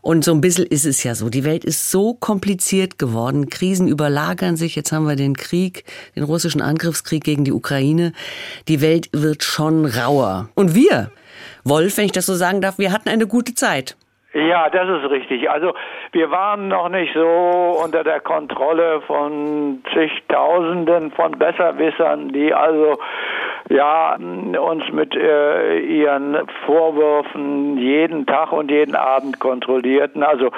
Und 0.00 0.24
so 0.24 0.32
ein 0.32 0.40
bisschen 0.40 0.64
ist 0.64 0.86
es 0.86 1.02
ja 1.02 1.14
so. 1.14 1.28
Die 1.28 1.44
Welt 1.44 1.62
ist 1.62 1.90
so 1.90 2.14
kompliziert 2.14 2.98
geworden. 2.98 3.50
Krisen 3.50 3.86
überlagern 3.86 4.56
sich. 4.56 4.76
Jetzt 4.76 4.92
haben 4.92 5.06
wir 5.06 5.14
den 5.14 5.36
Krieg, 5.36 5.84
den 6.14 6.22
russischen 6.22 6.62
Angriffskrieg 6.62 7.22
gegen 7.22 7.44
die 7.44 7.52
Ukraine. 7.52 8.14
Die 8.66 8.80
Welt 8.80 9.10
wird 9.12 9.42
schon 9.42 9.84
rauer. 9.84 10.48
Und 10.54 10.74
wir, 10.74 11.10
Wolf, 11.64 11.98
wenn 11.98 12.06
ich 12.06 12.12
das 12.12 12.24
so 12.24 12.34
sagen 12.34 12.62
darf, 12.62 12.78
wir 12.78 12.92
hatten 12.92 13.10
eine 13.10 13.26
gute 13.26 13.54
Zeit. 13.54 13.94
Ja, 14.36 14.68
das 14.68 14.86
ist 14.86 15.10
richtig. 15.10 15.48
Also 15.48 15.72
wir 16.12 16.30
waren 16.30 16.68
noch 16.68 16.90
nicht 16.90 17.14
so 17.14 17.80
unter 17.82 18.04
der 18.04 18.20
Kontrolle 18.20 19.00
von 19.06 19.82
zigtausenden 19.94 21.10
von 21.12 21.32
Besserwissern, 21.38 22.28
die 22.34 22.52
also 22.52 22.98
ja 23.70 24.14
uns 24.14 24.92
mit 24.92 25.16
äh, 25.16 25.78
ihren 25.78 26.36
Vorwürfen 26.66 27.78
jeden 27.78 28.26
Tag 28.26 28.52
und 28.52 28.70
jeden 28.70 28.94
Abend 28.94 29.40
kontrollierten. 29.40 30.22
Also 30.22 30.50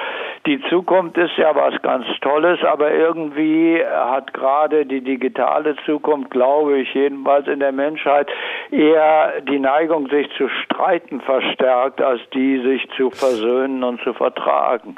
die 0.45 0.61
Zukunft 0.63 1.17
ist 1.17 1.37
ja 1.37 1.55
was 1.55 1.81
ganz 1.81 2.05
Tolles, 2.21 2.59
aber 2.65 2.91
irgendwie 2.91 3.81
hat 3.87 4.35
gerade 4.35 4.87
die 4.87 5.03
digitale 5.03 5.77
Zukunft, 5.87 6.33
glaube 6.33 6.79
ich, 6.79 6.93
jedenfalls 6.95 7.47
in 7.47 7.61
der 7.61 7.73
Menschheit 7.73 8.29
eher 8.73 9.41
die 9.43 9.61
Neigung, 9.61 10.09
sich 10.09 10.29
zu 10.37 10.49
streiten 10.49 11.21
verstärkt, 11.21 12.03
als 12.03 12.21
die 12.35 12.59
sich 12.59 12.89
zu 12.97 13.11
versöhnen 13.11 13.68
und 13.83 14.01
zu 14.03 14.13
vertragen. 14.15 14.97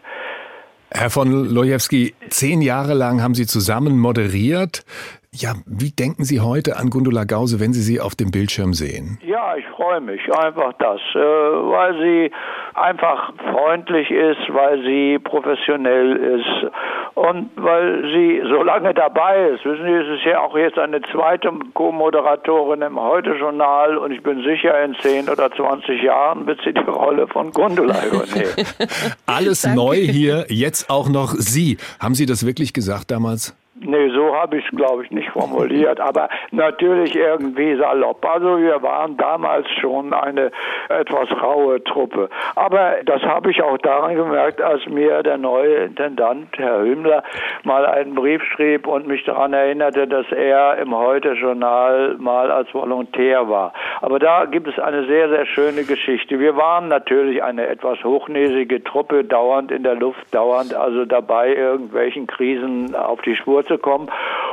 Herr 0.92 1.10
von 1.10 1.44
Lojewski, 1.48 2.14
zehn 2.30 2.62
Jahre 2.62 2.94
lang 2.94 3.22
haben 3.22 3.34
Sie 3.34 3.46
zusammen 3.46 3.98
moderiert. 3.98 4.84
Ja, 5.32 5.54
wie 5.64 5.92
denken 5.92 6.24
Sie 6.24 6.40
heute 6.40 6.76
an 6.76 6.90
Gundula 6.90 7.22
Gause, 7.22 7.60
wenn 7.60 7.72
Sie 7.72 7.82
sie 7.82 8.00
auf 8.00 8.16
dem 8.16 8.32
Bildschirm 8.32 8.74
sehen? 8.74 9.20
Ja, 9.24 9.54
ich 9.56 9.64
freue 9.66 10.00
mich. 10.00 10.20
Einfach 10.34 10.72
das, 10.80 11.00
äh, 11.14 11.18
weil 11.18 11.94
sie 12.00 12.32
einfach 12.74 13.32
freundlich 13.52 14.10
ist, 14.10 14.40
weil 14.52 14.82
sie 14.82 15.20
professionell 15.20 16.16
ist 16.16 16.72
und 17.14 17.50
weil 17.54 18.02
sie 18.12 18.42
so 18.48 18.64
lange 18.64 18.92
dabei 18.92 19.50
ist. 19.50 19.64
Wissen 19.64 19.84
Sie, 19.84 19.92
es 19.92 20.18
ist 20.18 20.26
ja 20.26 20.40
auch 20.40 20.56
jetzt 20.56 20.78
eine 20.78 21.00
zweite 21.12 21.52
Co-Moderatorin 21.74 22.82
im 22.82 23.00
Heute-Journal 23.00 23.98
und 23.98 24.10
ich 24.10 24.24
bin 24.24 24.42
sicher, 24.42 24.82
in 24.82 24.96
10 24.96 25.28
oder 25.28 25.48
20 25.52 26.02
Jahren 26.02 26.44
wird 26.48 26.60
sie 26.64 26.72
die 26.72 26.80
Rolle 26.80 27.28
von 27.28 27.52
Gundula 27.52 28.04
übernehmen. 28.04 28.66
Alles 29.26 29.64
neu 29.64 29.94
hier, 29.94 30.46
jetzt 30.48 30.90
auch 30.90 31.08
noch 31.08 31.34
Sie. 31.34 31.76
Haben 32.00 32.16
Sie 32.16 32.26
das 32.26 32.44
wirklich 32.44 32.72
gesagt 32.72 33.12
damals? 33.12 33.54
Nee, 33.82 34.10
so 34.10 34.36
habe 34.36 34.58
ich 34.58 34.64
es, 34.66 34.76
glaube 34.76 35.04
ich, 35.04 35.10
nicht 35.10 35.30
formuliert, 35.30 36.00
aber 36.00 36.28
natürlich 36.50 37.16
irgendwie 37.16 37.76
salopp. 37.76 38.22
Also 38.26 38.58
wir 38.58 38.82
waren 38.82 39.16
damals 39.16 39.66
schon 39.80 40.12
eine 40.12 40.50
etwas 40.90 41.30
raue 41.42 41.82
Truppe. 41.84 42.28
Aber 42.56 42.96
das 43.06 43.22
habe 43.22 43.50
ich 43.50 43.62
auch 43.62 43.78
daran 43.78 44.16
gemerkt, 44.16 44.60
als 44.60 44.84
mir 44.86 45.22
der 45.22 45.38
neue 45.38 45.76
Intendant, 45.76 46.48
Herr 46.58 46.82
Hümmler, 46.82 47.22
mal 47.64 47.86
einen 47.86 48.14
Brief 48.14 48.42
schrieb 48.54 48.86
und 48.86 49.06
mich 49.06 49.24
daran 49.24 49.54
erinnerte, 49.54 50.06
dass 50.06 50.30
er 50.30 50.76
im 50.76 50.94
Heute-Journal 50.94 52.16
mal 52.18 52.50
als 52.50 52.72
Volontär 52.74 53.48
war. 53.48 53.72
Aber 54.02 54.18
da 54.18 54.44
gibt 54.44 54.68
es 54.68 54.78
eine 54.78 55.06
sehr, 55.06 55.30
sehr 55.30 55.46
schöne 55.46 55.84
Geschichte. 55.84 56.38
Wir 56.38 56.54
waren 56.54 56.88
natürlich 56.88 57.42
eine 57.42 57.66
etwas 57.66 58.04
hochnäsige 58.04 58.84
Truppe, 58.84 59.24
dauernd 59.24 59.72
in 59.72 59.84
der 59.84 59.94
Luft, 59.94 60.34
dauernd 60.34 60.74
also 60.74 61.06
dabei, 61.06 61.54
irgendwelchen 61.54 62.26
Krisen 62.26 62.94
auf 62.94 63.22
die 63.22 63.36
Spur 63.36 63.64
kommen 63.78 64.10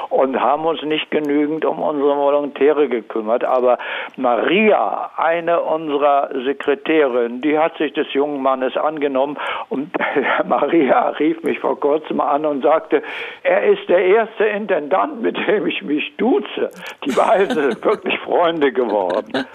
und 0.10 0.40
haben 0.40 0.66
uns 0.66 0.82
nicht 0.84 1.12
genügend 1.12 1.66
um 1.66 1.80
unsere 1.80 2.16
Volontäre 2.16 2.88
gekümmert. 2.88 3.44
Aber 3.44 3.78
Maria, 4.16 5.12
eine 5.18 5.62
unserer 5.62 6.30
Sekretärinnen, 6.46 7.42
die 7.42 7.58
hat 7.58 7.78
sich 7.78 7.94
des 7.94 8.12
jungen 8.14 8.42
Mannes 8.42 8.76
angenommen 8.78 9.38
und 9.70 9.92
Maria 10.46 11.10
rief 11.10 11.42
mich 11.44 11.60
vor 11.60 11.80
kurzem 11.80 12.22
an 12.22 12.46
und 12.46 12.64
sagte, 12.64 13.04
er 13.44 13.64
ist 13.64 13.88
der 13.90 14.04
erste 14.04 14.46
Intendant, 14.46 15.22
mit 15.22 15.38
dem 15.48 15.68
ich 15.68 15.82
mich 15.84 16.14
duze. 16.18 16.72
Die 17.06 17.12
beiden 17.12 17.56
sind 17.56 17.86
wirklich 17.86 18.18
Freunde 18.20 18.72
geworden. 18.72 19.46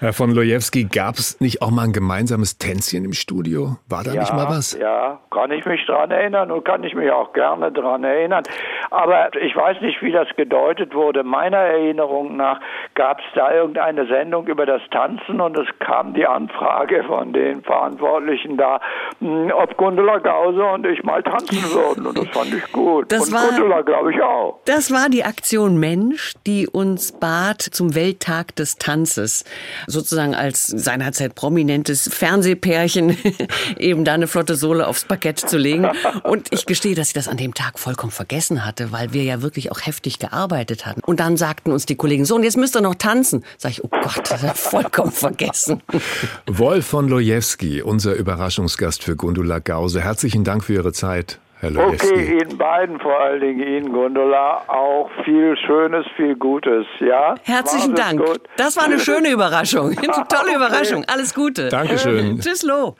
Herr 0.00 0.12
von 0.12 0.30
Lojewski, 0.30 0.84
gab 0.84 1.16
es 1.16 1.40
nicht 1.40 1.62
auch 1.62 1.70
mal 1.70 1.84
ein 1.84 1.92
gemeinsames 1.92 2.58
Tänzchen 2.58 3.04
im 3.04 3.12
Studio? 3.12 3.76
War 3.88 4.04
da 4.04 4.12
nicht 4.12 4.32
mal 4.32 4.48
was? 4.48 4.76
Ja, 4.78 5.20
kann 5.30 5.50
ich 5.50 5.64
mich 5.64 5.84
dran 5.86 6.10
erinnern 6.10 6.50
und 6.50 6.64
kann 6.64 6.82
ich 6.84 6.94
mich 6.94 7.10
auch 7.10 7.32
gerne 7.32 7.70
dran 7.72 8.04
erinnern. 8.04 8.43
Aber 8.90 9.34
ich 9.40 9.54
weiß 9.56 9.80
nicht, 9.80 10.02
wie 10.02 10.12
das 10.12 10.28
gedeutet 10.36 10.94
wurde. 10.94 11.24
Meiner 11.24 11.56
Erinnerung 11.58 12.36
nach 12.36 12.60
gab 12.94 13.18
es 13.20 13.24
da 13.34 13.52
irgendeine 13.52 14.06
Sendung 14.06 14.46
über 14.46 14.66
das 14.66 14.82
Tanzen 14.90 15.40
und 15.40 15.56
es 15.58 15.66
kam 15.80 16.14
die 16.14 16.26
Anfrage 16.26 17.02
von 17.04 17.32
den 17.32 17.62
Verantwortlichen 17.62 18.56
da, 18.56 18.80
mh, 19.20 19.54
ob 19.54 19.76
Gundula 19.76 20.18
Gause 20.18 20.64
und 20.64 20.86
ich 20.86 21.02
mal 21.02 21.22
tanzen 21.22 21.56
würden. 21.72 22.06
Und 22.06 22.18
das 22.18 22.28
fand 22.28 22.52
ich 22.54 22.72
gut. 22.72 23.10
Das 23.10 23.28
und 23.28 23.34
war- 23.34 23.48
Gundula, 23.48 23.80
glaube 23.82 24.12
ich, 24.12 24.22
auch. 24.22 24.60
Das 24.66 24.92
war 24.92 25.08
die 25.08 25.24
Aktion 25.24 25.78
Mensch, 25.78 26.34
die 26.46 26.68
uns 26.68 27.12
bat 27.12 27.62
zum 27.62 27.94
Welttag 27.94 28.54
des 28.56 28.76
Tanzes, 28.76 29.44
sozusagen 29.86 30.34
als 30.34 30.66
seinerzeit 30.66 31.34
prominentes 31.34 32.08
Fernsehpärchen 32.14 33.16
eben 33.78 34.04
da 34.04 34.14
eine 34.14 34.26
flotte 34.26 34.54
Sohle 34.54 34.86
aufs 34.86 35.04
Parkett 35.06 35.38
zu 35.40 35.56
legen. 35.58 35.90
Und 36.22 36.52
ich 36.52 36.66
gestehe, 36.66 36.94
dass 36.94 37.08
ich 37.08 37.14
das 37.14 37.28
an 37.28 37.36
dem 37.36 37.54
Tag 37.54 37.78
vollkommen 37.78 38.12
vergessen 38.12 38.33
hatte, 38.42 38.92
weil 38.92 39.12
wir 39.12 39.22
ja 39.22 39.42
wirklich 39.42 39.70
auch 39.72 39.80
heftig 39.80 40.18
gearbeitet 40.18 40.86
hatten. 40.86 41.00
Und 41.04 41.20
dann 41.20 41.36
sagten 41.36 41.70
uns 41.72 41.86
die 41.86 41.96
Kollegen, 41.96 42.24
so 42.24 42.34
und 42.34 42.42
jetzt 42.42 42.56
müsst 42.56 42.76
ihr 42.76 42.80
noch 42.80 42.94
tanzen. 42.96 43.44
Sag 43.58 43.70
ich, 43.72 43.84
oh 43.84 43.88
Gott, 43.88 44.30
das 44.30 44.42
hab 44.42 44.54
ich 44.54 44.60
vollkommen 44.60 45.12
vergessen. 45.12 45.82
Wolf 46.46 46.86
von 46.86 47.08
Lojewski, 47.08 47.82
unser 47.82 48.14
Überraschungsgast 48.14 49.02
für 49.04 49.16
Gundula 49.16 49.58
Gause. 49.60 50.00
Herzlichen 50.00 50.44
Dank 50.44 50.64
für 50.64 50.74
Ihre 50.74 50.92
Zeit, 50.92 51.38
Herr 51.60 51.70
Lojewski. 51.70 52.08
Okay, 52.08 52.38
Ihnen 52.42 52.58
beiden, 52.58 52.98
vor 53.00 53.18
allen 53.20 53.40
Dingen 53.40 53.60
Ihnen, 53.60 53.92
Gundula, 53.92 54.62
auch 54.68 55.08
viel 55.24 55.56
Schönes, 55.66 56.04
viel 56.16 56.34
Gutes, 56.36 56.84
ja? 57.00 57.34
Herzlichen 57.44 57.94
Dank. 57.94 58.20
gut. 58.24 58.40
Das 58.56 58.76
war 58.76 58.84
eine 58.84 58.98
schöne 59.00 59.30
Überraschung. 59.30 59.88
Eine 59.98 60.06
tolle 60.28 60.42
Okay. 60.50 60.56
Überraschung. 60.56 61.04
Alles 61.06 61.32
Gute. 61.34 61.68
Dankeschön. 61.68 62.38
Tschüss, 62.40 62.62
Lo. 62.62 62.96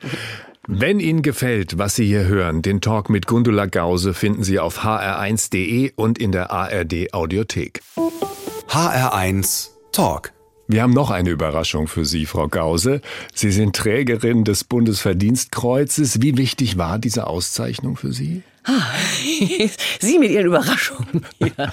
Wenn 0.67 0.99
Ihnen 0.99 1.21
gefällt, 1.21 1.77
was 1.77 1.95
Sie 1.95 2.07
hier 2.07 2.25
hören, 2.25 2.63
den 2.63 2.81
Talk 2.81 3.09
mit 3.09 3.27
Gundula 3.27 3.67
Gause 3.67 4.15
finden 4.15 4.43
Sie 4.43 4.57
auf 4.57 4.83
hr1.de 4.83 5.91
und 5.95 6.17
in 6.17 6.31
der 6.31 6.51
ARD 6.51 7.13
Audiothek. 7.13 7.81
HR1 8.69 9.69
Talk. 9.91 10.33
Wir 10.67 10.81
haben 10.81 10.93
noch 10.93 11.11
eine 11.11 11.29
Überraschung 11.29 11.87
für 11.87 12.03
Sie, 12.03 12.25
Frau 12.25 12.47
Gause. 12.47 13.01
Sie 13.35 13.51
sind 13.51 13.75
Trägerin 13.75 14.43
des 14.43 14.63
Bundesverdienstkreuzes. 14.63 16.23
Wie 16.23 16.35
wichtig 16.35 16.79
war 16.79 16.97
diese 16.97 17.27
Auszeichnung 17.27 17.95
für 17.95 18.11
Sie? 18.11 18.41
Sie 19.99 20.19
mit 20.19 20.31
Ihren 20.31 20.47
Überraschungen. 20.47 21.25
Ja. 21.57 21.71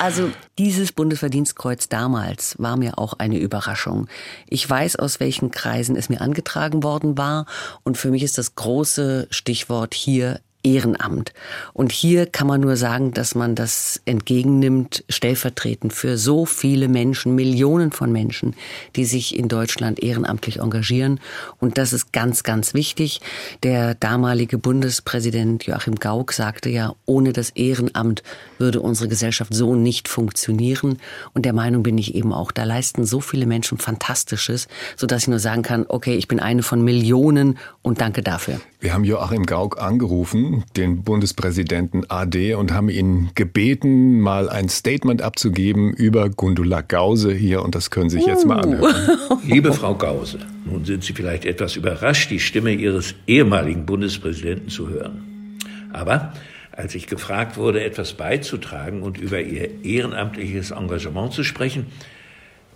Also 0.00 0.30
dieses 0.58 0.92
Bundesverdienstkreuz 0.92 1.88
damals 1.88 2.56
war 2.58 2.76
mir 2.76 2.98
auch 2.98 3.14
eine 3.14 3.38
Überraschung. 3.38 4.06
Ich 4.48 4.68
weiß, 4.68 4.96
aus 4.96 5.18
welchen 5.18 5.50
Kreisen 5.50 5.96
es 5.96 6.08
mir 6.08 6.20
angetragen 6.20 6.82
worden 6.82 7.16
war. 7.16 7.46
Und 7.84 7.96
für 7.96 8.10
mich 8.10 8.22
ist 8.22 8.36
das 8.36 8.54
große 8.54 9.28
Stichwort 9.30 9.94
hier 9.94 10.40
Ehrenamt. 10.64 11.32
Und 11.72 11.92
hier 11.92 12.26
kann 12.26 12.46
man 12.46 12.60
nur 12.60 12.76
sagen, 12.76 13.12
dass 13.12 13.34
man 13.34 13.54
das 13.54 14.00
entgegennimmt, 14.06 15.04
stellvertretend 15.08 15.92
für 15.92 16.16
so 16.18 16.46
viele 16.46 16.88
Menschen, 16.88 17.34
Millionen 17.34 17.92
von 17.92 18.10
Menschen, 18.10 18.56
die 18.96 19.04
sich 19.04 19.38
in 19.38 19.48
Deutschland 19.48 20.02
ehrenamtlich 20.02 20.60
engagieren. 20.60 21.20
Und 21.60 21.78
das 21.78 21.92
ist 21.92 22.12
ganz, 22.12 22.42
ganz 22.42 22.74
wichtig. 22.74 23.20
Der 23.62 23.94
damalige 23.94 24.58
Bundespräsident 24.58 25.64
Joachim 25.64 25.96
Gauck 25.96 26.32
sagte 26.32 26.70
ja, 26.70 26.94
ohne 27.04 27.32
das 27.32 27.50
Ehrenamt 27.50 28.22
würde 28.58 28.80
unsere 28.80 29.08
Gesellschaft 29.08 29.52
so 29.52 29.74
nicht 29.74 30.08
funktionieren. 30.08 30.98
Und 31.34 31.44
der 31.44 31.52
Meinung 31.52 31.82
bin 31.82 31.98
ich 31.98 32.14
eben 32.14 32.32
auch, 32.32 32.50
da 32.50 32.64
leisten 32.64 33.04
so 33.04 33.20
viele 33.20 33.46
Menschen 33.46 33.78
Fantastisches, 33.78 34.68
sodass 34.96 35.22
ich 35.22 35.28
nur 35.28 35.38
sagen 35.38 35.62
kann, 35.62 35.84
okay, 35.88 36.16
ich 36.16 36.28
bin 36.28 36.40
eine 36.40 36.62
von 36.62 36.82
Millionen 36.82 37.58
und 37.82 38.00
danke 38.00 38.22
dafür. 38.22 38.60
Wir 38.80 38.92
haben 38.92 39.04
Joachim 39.04 39.46
Gauck 39.46 39.80
angerufen, 39.80 40.53
den 40.76 41.02
Bundespräsidenten 41.02 42.08
AD, 42.08 42.54
und 42.54 42.72
haben 42.72 42.88
ihn 42.88 43.30
gebeten, 43.34 44.20
mal 44.20 44.48
ein 44.48 44.68
Statement 44.68 45.22
abzugeben 45.22 45.92
über 45.92 46.30
Gundula 46.30 46.80
Gause 46.80 47.32
hier. 47.32 47.62
Und 47.62 47.74
das 47.74 47.90
können 47.90 48.10
Sie 48.10 48.18
sich 48.18 48.26
jetzt 48.26 48.46
mal 48.46 48.60
anhören. 48.60 48.94
Liebe 49.44 49.72
Frau 49.72 49.94
Gause, 49.94 50.38
nun 50.64 50.84
sind 50.84 51.04
Sie 51.04 51.12
vielleicht 51.12 51.44
etwas 51.44 51.76
überrascht, 51.76 52.30
die 52.30 52.40
Stimme 52.40 52.72
Ihres 52.72 53.14
ehemaligen 53.26 53.86
Bundespräsidenten 53.86 54.68
zu 54.68 54.88
hören. 54.88 55.58
Aber 55.92 56.32
als 56.72 56.94
ich 56.94 57.06
gefragt 57.06 57.56
wurde, 57.56 57.84
etwas 57.84 58.14
beizutragen 58.14 59.02
und 59.02 59.18
über 59.18 59.40
Ihr 59.40 59.84
ehrenamtliches 59.84 60.72
Engagement 60.72 61.32
zu 61.32 61.44
sprechen, 61.44 61.86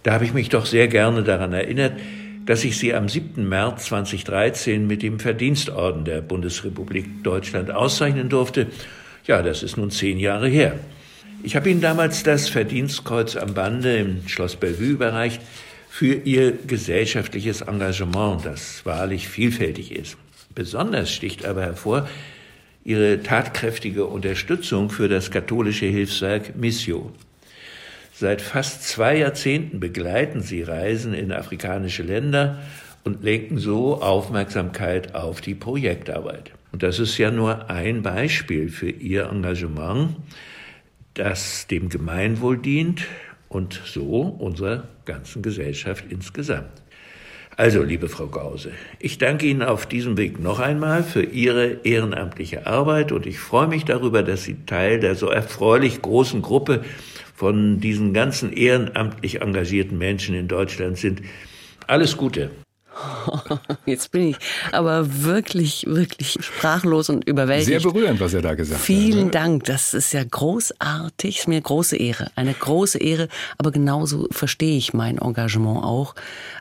da 0.03 0.15
habe 0.15 0.25
ich 0.25 0.33
mich 0.33 0.49
doch 0.49 0.67
sehr 0.67 0.89
gerne 0.89 1.23
daran 1.23 1.53
erinnert, 1.53 1.95
dass 2.49 2.65
ich 2.65 2.79
Sie 2.79 2.95
am 2.95 3.11
7. 3.11 3.47
März 3.47 3.85
2013 3.85 4.87
mit 4.87 5.03
dem 5.03 5.21
Verdienstorden 5.21 6.07
der 6.07 6.23
Bundesrepublik 6.23 7.23
Deutschland 7.23 7.71
auszeichnen 7.71 8.31
durfte. 8.31 8.69
Ja, 9.27 9.43
das 9.43 9.63
ist 9.63 9.77
nun 9.77 9.91
zehn 9.91 10.19
Jahre 10.19 10.49
her. 10.49 10.79
Ich 11.43 11.57
habe 11.57 11.69
Ihnen 11.69 11.83
damals 11.83 12.23
das 12.23 12.49
Verdienstkreuz 12.49 13.37
am 13.37 13.53
Bande 13.53 13.99
im 13.99 14.27
Schloss 14.29 14.57
Bellevue 14.57 14.87
überreicht 14.87 15.43
für 15.91 16.15
Ihr 16.15 16.53
gesellschaftliches 16.53 17.61
Engagement, 17.61 18.47
das 18.47 18.81
wahrlich 18.87 19.29
vielfältig 19.29 19.93
ist. 19.93 20.17
Besonders 20.55 21.13
sticht 21.13 21.45
aber 21.45 21.61
hervor 21.61 22.09
Ihre 22.83 23.23
tatkräftige 23.23 24.07
Unterstützung 24.07 24.89
für 24.89 25.11
das 25.11 25.31
katholische 25.31 25.85
Hilfswerk 25.85 26.57
Missio. 26.57 27.13
Seit 28.21 28.43
fast 28.43 28.83
zwei 28.83 29.19
Jahrzehnten 29.19 29.79
begleiten 29.79 30.41
sie 30.41 30.63
Reisen 30.63 31.15
in 31.15 31.31
afrikanische 31.31 32.03
Länder 32.03 32.59
und 33.05 33.23
lenken 33.23 33.59
so 33.59 34.03
Aufmerksamkeit 34.03 35.15
auf 35.15 35.41
die 35.41 35.55
Projektarbeit. 35.55 36.51
Und 36.73 36.83
das 36.83 36.99
ist 36.99 37.17
ja 37.17 37.31
nur 37.31 37.71
ein 37.71 38.03
Beispiel 38.03 38.71
für 38.71 38.91
ihr 38.91 39.29
Engagement, 39.31 40.17
das 41.15 41.69
dem 41.69 41.91
Gemeinwohl 41.91 42.59
dient 42.59 43.07
und 43.49 43.81
so 43.85 44.23
unserer 44.23 44.89
ganzen 45.05 45.41
Gesellschaft 45.41 46.05
insgesamt. 46.09 46.83
Also, 47.57 47.85
liebe 47.85 48.09
Frau 48.09 48.27
Gause, 48.27 48.73
ich 48.99 49.19
danke 49.19 49.47
Ihnen 49.47 49.63
auf 49.63 49.87
diesem 49.87 50.17
Weg 50.17 50.41
noch 50.41 50.59
einmal 50.59 51.05
für 51.05 51.23
Ihre 51.23 51.85
ehrenamtliche 51.85 52.67
Arbeit 52.67 53.13
und 53.13 53.27
ich 53.27 53.39
freue 53.39 53.69
mich 53.69 53.85
darüber, 53.85 54.25
dass 54.25 54.43
Sie 54.43 54.65
Teil 54.67 54.99
der 54.99 55.15
so 55.15 55.29
erfreulich 55.29 56.03
großen 56.03 56.43
Gruppe 56.43 56.85
von 57.39 57.79
diesen 57.79 58.13
ganzen 58.15 58.53
ehrenamtlich 58.53 59.43
engagierten 59.43 59.97
Menschen 59.97 60.35
in 60.35 60.49
Deutschland 60.49 60.99
sind. 60.99 61.23
Alles 61.87 62.17
Gute. 62.17 62.51
Jetzt 63.87 64.11
bin 64.13 64.29
ich 64.29 64.37
aber 64.73 65.23
wirklich, 65.23 65.87
wirklich 65.87 66.39
sprachlos 66.41 67.09
und 67.09 67.25
überwältigt. 67.25 67.83
Sehr 67.83 67.93
berührend, 67.93 68.21
was 68.21 68.35
er 68.35 68.43
da 68.43 68.55
gesagt 68.55 68.81
Vielen 68.81 69.03
hat. 69.03 69.13
Vielen 69.13 69.31
Dank. 69.31 69.65
Das 69.65 69.95
ist 69.95 70.13
ja 70.13 70.23
großartig. 70.25 71.39
Ist 71.39 71.49
mir 71.49 71.57
eine 71.57 71.63
große 71.63 71.97
Ehre. 71.97 72.31
Eine 72.35 72.55
große 72.55 72.99
Ehre. 72.99 73.29
Aber 73.59 73.71
genauso 73.71 74.29
verstehe 74.31 74.77
ich 74.77 74.95
mein 74.95 75.19
Engagement 75.19 75.85
auch 75.85 76.15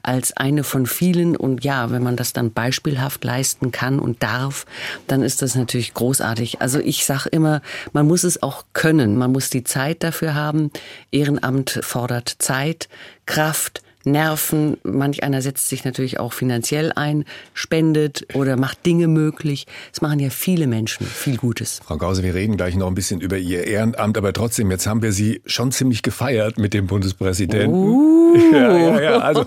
als 0.04 0.36
eine 0.36 0.63
von 0.63 0.86
vielen. 0.86 1.36
Und 1.36 1.63
ja, 1.63 1.91
wenn 1.91 2.04
man 2.04 2.15
das 2.15 2.34
dann 2.34 2.52
beispielhaft 2.52 3.23
leisten 3.23 3.71
kann 3.71 4.00
und 4.00 4.23
darf, 4.23 4.65
dann 5.08 5.21
ist 5.21 5.41
das 5.41 5.56
natürlich 5.56 5.93
großartig. 5.93 6.62
Also 6.62 6.80
ich 6.80 7.06
sage 7.06 7.30
immer, 7.30 7.62
man 7.93 8.08
muss 8.08 8.23
es 8.23 8.41
auch 8.43 8.65
können. 8.73 9.17
Man 9.17 9.32
muss 9.32 9.50
die 9.50 9.63
Zeit 9.63 10.04
dafür 10.04 10.36
haben. 10.36 10.71
Ehrenamt 11.12 11.80
fordert 11.84 12.36
Zeit, 12.39 12.89
Kraft, 13.26 13.82
Nerven. 14.12 14.78
Manch 14.84 15.24
einer 15.24 15.41
setzt 15.41 15.70
sich 15.70 15.86
natürlich 15.86 16.20
auch 16.20 16.34
finanziell 16.34 16.91
ein, 16.96 17.26
spendet 17.54 18.26
oder 18.34 18.58
macht 18.58 18.86
Dinge 18.86 19.08
möglich. 19.08 19.67
Es 19.93 20.02
machen 20.02 20.20
ja 20.20 20.30
viele 20.30 20.67
Menschen 20.67 21.06
viel 21.06 21.38
Gutes. 21.38 21.82
Frau 21.84 21.98
Gause, 21.98 22.24
wir 22.24 22.34
reden 22.34 22.58
gleich 22.58 22.76
noch 22.76 22.88
ein 22.88 22.96
bisschen 22.96 23.22
über 23.22 23.38
Ihr 23.38 23.65
Ehrenamt, 23.65 24.17
aber 24.17 24.34
trotzdem, 24.34 24.72
jetzt 24.72 24.88
haben 24.88 25.02
wir 25.02 25.12
Sie 25.12 25.41
schon 25.46 25.72
ziemlich 25.72 26.02
gefeiert 26.02 26.58
mit 26.58 26.74
dem 26.74 26.88
Bundespräsidenten. 26.88 27.74
Uh. 27.74 28.17
Ja, 28.52 28.78
ja, 28.78 29.02
ja. 29.02 29.17
Also, 29.20 29.46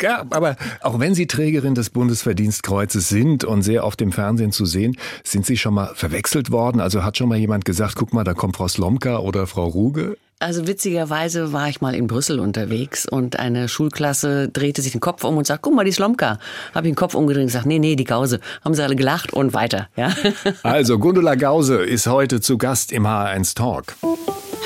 ja, 0.00 0.24
aber 0.30 0.56
auch 0.80 0.98
wenn 0.98 1.14
Sie 1.14 1.26
Trägerin 1.26 1.74
des 1.74 1.90
Bundesverdienstkreuzes 1.90 3.08
sind 3.08 3.44
und 3.44 3.62
sehr 3.62 3.84
oft 3.84 4.00
im 4.00 4.12
Fernsehen 4.12 4.52
zu 4.52 4.66
sehen, 4.66 4.96
sind 5.22 5.46
Sie 5.46 5.56
schon 5.56 5.74
mal 5.74 5.92
verwechselt 5.94 6.50
worden? 6.50 6.80
Also 6.80 7.04
hat 7.04 7.16
schon 7.16 7.28
mal 7.28 7.38
jemand 7.38 7.64
gesagt, 7.64 7.94
guck 7.94 8.12
mal, 8.12 8.24
da 8.24 8.34
kommt 8.34 8.56
Frau 8.56 8.68
Slomka 8.68 9.18
oder 9.18 9.46
Frau 9.46 9.66
Ruge? 9.66 10.16
Also 10.38 10.66
witzigerweise 10.66 11.54
war 11.54 11.70
ich 11.70 11.80
mal 11.80 11.94
in 11.94 12.08
Brüssel 12.08 12.40
unterwegs 12.40 13.06
und 13.08 13.38
eine 13.38 13.68
Schulklasse 13.68 14.50
drehte 14.50 14.82
sich 14.82 14.92
den 14.92 15.00
Kopf 15.00 15.24
um 15.24 15.38
und 15.38 15.46
sagt, 15.46 15.62
guck 15.62 15.74
mal, 15.74 15.84
die 15.84 15.92
Slomka. 15.92 16.38
Habe 16.74 16.86
ich 16.86 16.92
den 16.92 16.96
Kopf 16.96 17.14
umgedreht 17.14 17.40
und 17.40 17.46
gesagt, 17.46 17.64
nee, 17.64 17.78
nee, 17.78 17.96
die 17.96 18.04
Gause. 18.04 18.40
Haben 18.62 18.74
sie 18.74 18.82
alle 18.82 18.96
gelacht 18.96 19.32
und 19.32 19.54
weiter. 19.54 19.88
Ja? 19.96 20.12
Also 20.62 20.98
Gundula 20.98 21.36
Gause 21.36 21.76
ist 21.76 22.06
heute 22.06 22.42
zu 22.42 22.58
Gast 22.58 22.92
im 22.92 23.06
HR1 23.06 23.56
Talk. 23.56 23.94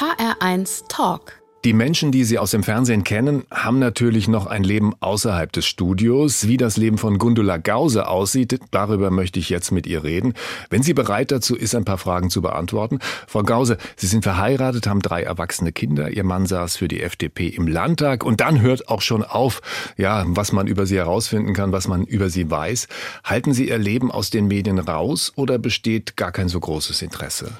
HR1 0.00 0.88
Talk. 0.88 1.39
Die 1.62 1.74
Menschen, 1.74 2.10
die 2.10 2.24
Sie 2.24 2.38
aus 2.38 2.52
dem 2.52 2.62
Fernsehen 2.62 3.04
kennen, 3.04 3.44
haben 3.50 3.78
natürlich 3.78 4.28
noch 4.28 4.46
ein 4.46 4.64
Leben 4.64 4.94
außerhalb 5.00 5.52
des 5.52 5.66
Studios. 5.66 6.48
Wie 6.48 6.56
das 6.56 6.78
Leben 6.78 6.96
von 6.96 7.18
Gundula 7.18 7.58
Gause 7.58 8.08
aussieht, 8.08 8.58
darüber 8.70 9.10
möchte 9.10 9.38
ich 9.38 9.50
jetzt 9.50 9.70
mit 9.70 9.86
ihr 9.86 10.02
reden. 10.02 10.32
Wenn 10.70 10.82
sie 10.82 10.94
bereit 10.94 11.30
dazu 11.30 11.54
ist, 11.54 11.74
ein 11.74 11.84
paar 11.84 11.98
Fragen 11.98 12.30
zu 12.30 12.40
beantworten. 12.40 12.98
Frau 13.26 13.42
Gause, 13.42 13.76
Sie 13.94 14.06
sind 14.06 14.22
verheiratet, 14.22 14.86
haben 14.86 15.02
drei 15.02 15.22
erwachsene 15.22 15.70
Kinder. 15.70 16.10
Ihr 16.10 16.24
Mann 16.24 16.46
saß 16.46 16.78
für 16.78 16.88
die 16.88 17.02
FDP 17.02 17.48
im 17.48 17.68
Landtag. 17.68 18.24
Und 18.24 18.40
dann 18.40 18.62
hört 18.62 18.88
auch 18.88 19.02
schon 19.02 19.22
auf, 19.22 19.60
ja, 19.98 20.24
was 20.28 20.52
man 20.52 20.66
über 20.66 20.86
Sie 20.86 20.96
herausfinden 20.96 21.52
kann, 21.52 21.72
was 21.72 21.86
man 21.88 22.04
über 22.04 22.30
Sie 22.30 22.50
weiß. 22.50 22.88
Halten 23.22 23.52
Sie 23.52 23.68
Ihr 23.68 23.76
Leben 23.76 24.10
aus 24.10 24.30
den 24.30 24.46
Medien 24.46 24.78
raus 24.78 25.34
oder 25.36 25.58
besteht 25.58 26.16
gar 26.16 26.32
kein 26.32 26.48
so 26.48 26.58
großes 26.58 27.02
Interesse? 27.02 27.52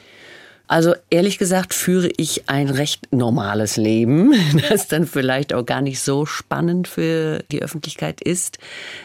Also 0.70 0.94
ehrlich 1.10 1.36
gesagt 1.38 1.74
führe 1.74 2.10
ich 2.16 2.48
ein 2.48 2.68
recht 2.70 3.12
normales 3.12 3.76
Leben, 3.76 4.32
das 4.68 4.86
dann 4.86 5.04
vielleicht 5.04 5.52
auch 5.52 5.66
gar 5.66 5.80
nicht 5.80 5.98
so 5.98 6.26
spannend 6.26 6.86
für 6.86 7.42
die 7.50 7.60
Öffentlichkeit 7.60 8.20
ist. 8.20 8.58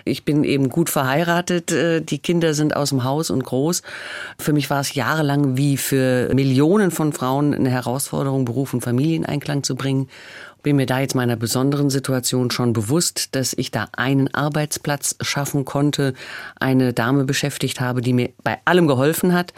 Ich 0.03 0.25
bin 0.25 0.43
eben 0.43 0.69
gut 0.69 0.91
verheiratet, 0.91 1.71
äh, 1.71 2.01
die 2.01 2.19
Kinder 2.19 2.53
sind 2.53 2.75
aus 2.75 2.89
dem 2.89 3.03
Haus 3.03 3.31
und 3.31 3.43
groß. 3.43 3.81
Für 4.37 4.53
mich 4.53 4.69
war 4.69 4.79
es 4.79 4.93
jahrelang 4.93 5.57
wie 5.57 5.77
für 5.77 6.31
Millionen 6.35 6.91
von 6.91 7.13
Frauen 7.13 7.55
eine 7.55 7.71
Herausforderung, 7.71 8.45
Beruf 8.45 8.75
und 8.75 8.81
Familie 8.81 9.15
in 9.15 9.25
Einklang 9.25 9.63
zu 9.63 9.73
bringen 9.73 10.07
bin 10.65 10.77
mir 10.77 10.87
da 10.87 10.99
jetzt 10.99 11.13
meiner 11.13 11.35
besonderen 11.35 11.91
Situation 11.91 12.49
schon 12.49 12.73
bewusst, 12.73 13.35
dass 13.35 13.53
ich 13.53 13.69
da 13.69 13.87
einen 13.95 14.33
Arbeitsplatz 14.33 15.15
schaffen 15.21 15.63
konnte, 15.63 16.15
eine 16.59 16.91
Dame 16.91 17.23
beschäftigt 17.23 17.79
habe, 17.79 18.01
die 18.01 18.13
mir 18.13 18.31
bei 18.43 18.57
allem 18.65 18.87
geholfen 18.87 19.31
hat. 19.31 19.53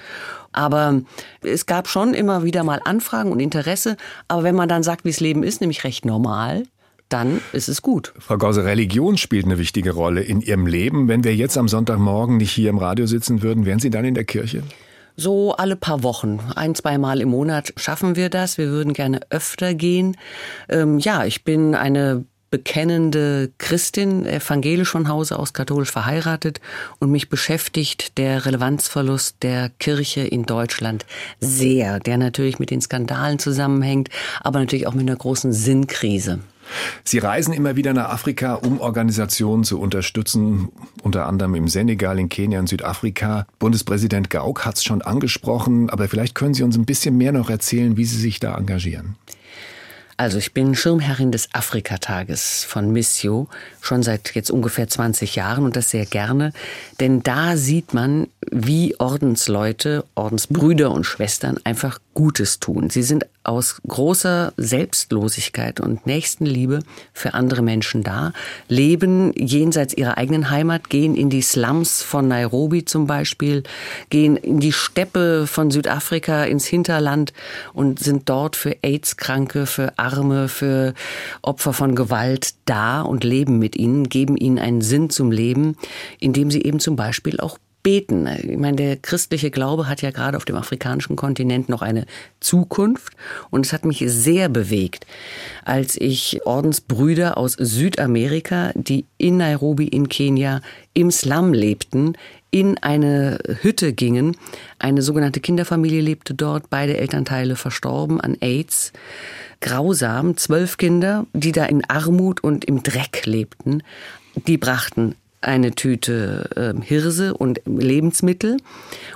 Aber 0.52 1.02
es 1.42 1.66
gab 1.66 1.88
schon 1.88 2.14
immer 2.14 2.44
wieder 2.44 2.66
mal 2.66 2.82
Anfragen 2.84 3.32
und 3.32 3.40
Interesse. 3.40 3.96
Aber 4.28 4.44
wenn 4.44 4.56
man 4.56 4.68
dann 4.68 4.84
sagt, 4.84 5.06
wie 5.06 5.12
das 5.12 5.22
Leben 5.22 5.44
ist, 5.44 5.62
nämlich 5.62 5.86
recht 5.86 6.04
normal, 6.04 6.64
dann 7.08 7.40
ist 7.54 7.70
es 7.70 7.82
gut. 7.82 8.14
Frau 8.20 8.38
Gause, 8.38 8.66
Religion 8.66 9.16
spielt 9.16 9.46
eine 9.46 9.58
wichtige 9.58 9.92
Rolle 9.92 10.24
in 10.24 10.42
Ihrem 10.42 10.68
Leben. 10.68 11.08
Wenn 11.08 11.24
wir 11.24 11.34
jetzt 11.34 11.58
am 11.58 11.70
Sonntagmorgen 11.70 12.36
nicht 12.36 12.52
hier 12.52 12.70
im 12.70 12.80
Radio 12.80 13.06
sitzen 13.06 13.42
würden, 13.42 13.66
wären 13.66 13.80
Sie 13.80 13.90
dann 13.90 14.04
in 14.04 14.14
der 14.14 14.26
Kirche? 14.26 14.62
So 15.20 15.54
alle 15.54 15.76
paar 15.76 16.04
Wochen, 16.04 16.40
ein, 16.56 16.76
zweimal 16.76 17.22
im 17.22 17.30
Monat 17.30 17.74
schaffen 17.76 18.16
wir 18.16 18.30
das. 18.30 18.60
Wir 18.60 18.68
würden 18.68 18.94
gerne 18.94 19.20
öfter 19.32 19.74
gehen. 19.74 20.16
Ähm, 20.70 21.00
ja, 21.00 21.26
ich 21.26 21.44
bin 21.44 21.74
eine 21.74 22.24
bekennende 22.52 23.52
Christin, 23.58 24.28
evangelisch 24.28 24.90
von 24.90 25.10
Hause 25.10 25.40
aus, 25.40 25.54
katholisch 25.54 25.92
verheiratet 25.92 26.62
und 27.00 27.12
mich 27.12 27.30
beschäftigt 27.30 28.20
der 28.20 28.46
Relevanzverlust 28.46 29.42
der 29.42 29.70
Kirche 29.80 30.22
in 30.22 30.46
Deutschland 30.46 31.04
sehr, 31.40 32.00
der 32.00 32.18
natürlich 32.18 32.60
mit 32.60 32.70
den 32.70 32.82
Skandalen 32.82 33.40
zusammenhängt, 33.40 34.10
aber 34.42 34.60
natürlich 34.60 34.86
auch 34.86 34.94
mit 34.94 35.10
einer 35.10 35.18
großen 35.18 35.52
Sinnkrise. 35.52 36.40
Sie 37.04 37.20
reisen 37.20 37.54
immer 37.54 37.76
wieder 37.76 37.94
nach 37.94 38.10
Afrika, 38.10 38.56
um 38.56 38.80
Organisationen 38.80 39.64
zu 39.64 39.80
unterstützen, 39.80 40.70
unter 41.02 41.26
anderem 41.26 41.56
im 41.56 41.68
Senegal, 41.68 42.20
in 42.20 42.30
Kenia 42.30 42.60
und 42.60 42.68
Südafrika. 42.68 43.48
Bundespräsident 43.60 44.30
Gauck 44.30 44.66
hat 44.66 44.78
es 44.78 44.84
schon 44.84 45.02
angesprochen, 45.02 45.90
aber 45.90 46.08
vielleicht 46.08 46.36
können 46.36 46.54
Sie 46.54 46.64
uns 46.64 46.78
ein 46.78 46.86
bisschen 46.86 47.18
mehr 47.18 47.32
noch 47.32 47.50
erzählen, 47.50 47.98
wie 47.98 48.06
Sie 48.06 48.18
sich 48.18 48.40
da 48.40 48.58
engagieren. 48.58 49.16
Also 50.20 50.40
ich 50.40 50.52
bin 50.52 50.74
Schirmherrin 50.74 51.32
des 51.32 51.50
Afrikatages 51.54 52.64
von 52.64 52.92
Missio 52.92 53.48
schon 53.82 54.02
seit 54.02 54.34
jetzt 54.34 54.50
ungefähr 54.50 54.88
20 54.88 55.36
Jahren 55.36 55.64
und 55.64 55.76
das 55.76 55.92
sehr 55.92 56.08
gerne, 56.08 56.54
denn 57.00 57.22
da 57.22 57.56
sieht 57.56 57.94
man, 57.94 58.28
wie 58.50 59.00
Ordensleute, 59.00 60.06
Ordensbrüder 60.16 60.90
und 60.90 61.06
Schwestern 61.06 61.60
einfach 61.64 62.00
Gutes 62.18 62.60
tun. 62.60 62.90
Sie 62.90 63.04
sind 63.04 63.28
aus 63.44 63.80
großer 63.88 64.52
Selbstlosigkeit 64.58 65.80
und 65.80 66.08
Nächstenliebe 66.08 66.80
für 67.14 67.36
andere 67.36 67.62
Menschen 67.62 68.02
da, 68.02 68.34
leben 68.70 69.34
jenseits 69.36 69.94
ihrer 69.94 70.18
eigenen 70.18 70.50
Heimat, 70.50 70.90
gehen 70.90 71.14
in 71.14 71.30
die 71.30 71.44
Slums 71.44 72.02
von 72.02 72.28
Nairobi 72.28 72.86
zum 72.86 73.06
Beispiel, 73.06 73.62
gehen 74.10 74.36
in 74.36 74.60
die 74.60 74.72
Steppe 74.72 75.46
von 75.46 75.70
Südafrika 75.70 76.46
ins 76.46 76.66
Hinterland 76.66 77.34
und 77.74 78.00
sind 78.00 78.28
dort 78.30 78.56
für 78.56 78.78
AIDS-Kranke, 78.82 79.68
für 79.68 79.94
Arme, 80.00 80.48
für 80.48 80.96
Opfer 81.44 81.72
von 81.72 81.94
Gewalt 81.94 82.56
da 82.66 83.04
und 83.04 83.24
leben 83.24 83.60
mit 83.60 83.76
ihnen, 83.76 84.10
geben 84.10 84.38
ihnen 84.38 84.58
einen 84.58 84.82
Sinn 84.82 85.12
zum 85.12 85.30
Leben, 85.30 85.78
indem 86.20 86.50
sie 86.50 86.64
eben 86.64 86.80
zum 86.80 86.96
Beispiel 86.96 87.40
auch 87.40 87.60
beten. 87.88 88.28
Ich 88.28 88.58
meine, 88.58 88.76
der 88.76 88.98
christliche 88.98 89.50
Glaube 89.50 89.88
hat 89.88 90.02
ja 90.02 90.12
gerade 90.12 90.36
auf 90.36 90.44
dem 90.44 90.58
afrikanischen 90.58 91.16
Kontinent 91.16 91.70
noch 91.70 91.82
eine 91.82 92.06
Zukunft 92.42 93.14
und 93.50 93.66
es 93.66 93.72
hat 93.72 93.86
mich 93.86 94.04
sehr 94.06 94.50
bewegt, 94.50 95.08
als 95.64 95.96
ich 95.96 96.46
Ordensbrüder 96.46 97.38
aus 97.38 97.54
Südamerika, 97.54 98.74
die 98.76 99.06
in 99.18 99.38
Nairobi 99.38 99.88
in 99.88 100.10
Kenia 100.10 100.60
im 100.94 101.12
Slum 101.12 101.54
lebten, 101.54 102.18
in 102.52 102.78
eine 102.78 103.40
Hütte 103.62 103.94
gingen. 103.94 104.36
Eine 104.80 105.02
sogenannte 105.02 105.40
Kinderfamilie 105.40 106.02
lebte 106.02 106.34
dort, 106.34 106.70
beide 106.70 106.98
Elternteile 106.98 107.56
verstorben 107.56 108.20
an 108.20 108.36
AIDS. 108.42 108.92
Grausam, 109.62 110.36
zwölf 110.36 110.76
Kinder, 110.76 111.26
die 111.32 111.54
da 111.54 111.64
in 111.64 111.90
Armut 111.90 112.44
und 112.44 112.66
im 112.66 112.84
Dreck 112.84 113.26
lebten. 113.26 113.82
Die 114.46 114.58
brachten 114.58 115.16
eine 115.48 115.74
Tüte 115.74 116.76
äh, 116.78 116.82
Hirse 116.84 117.34
und 117.34 117.62
Lebensmittel 117.66 118.58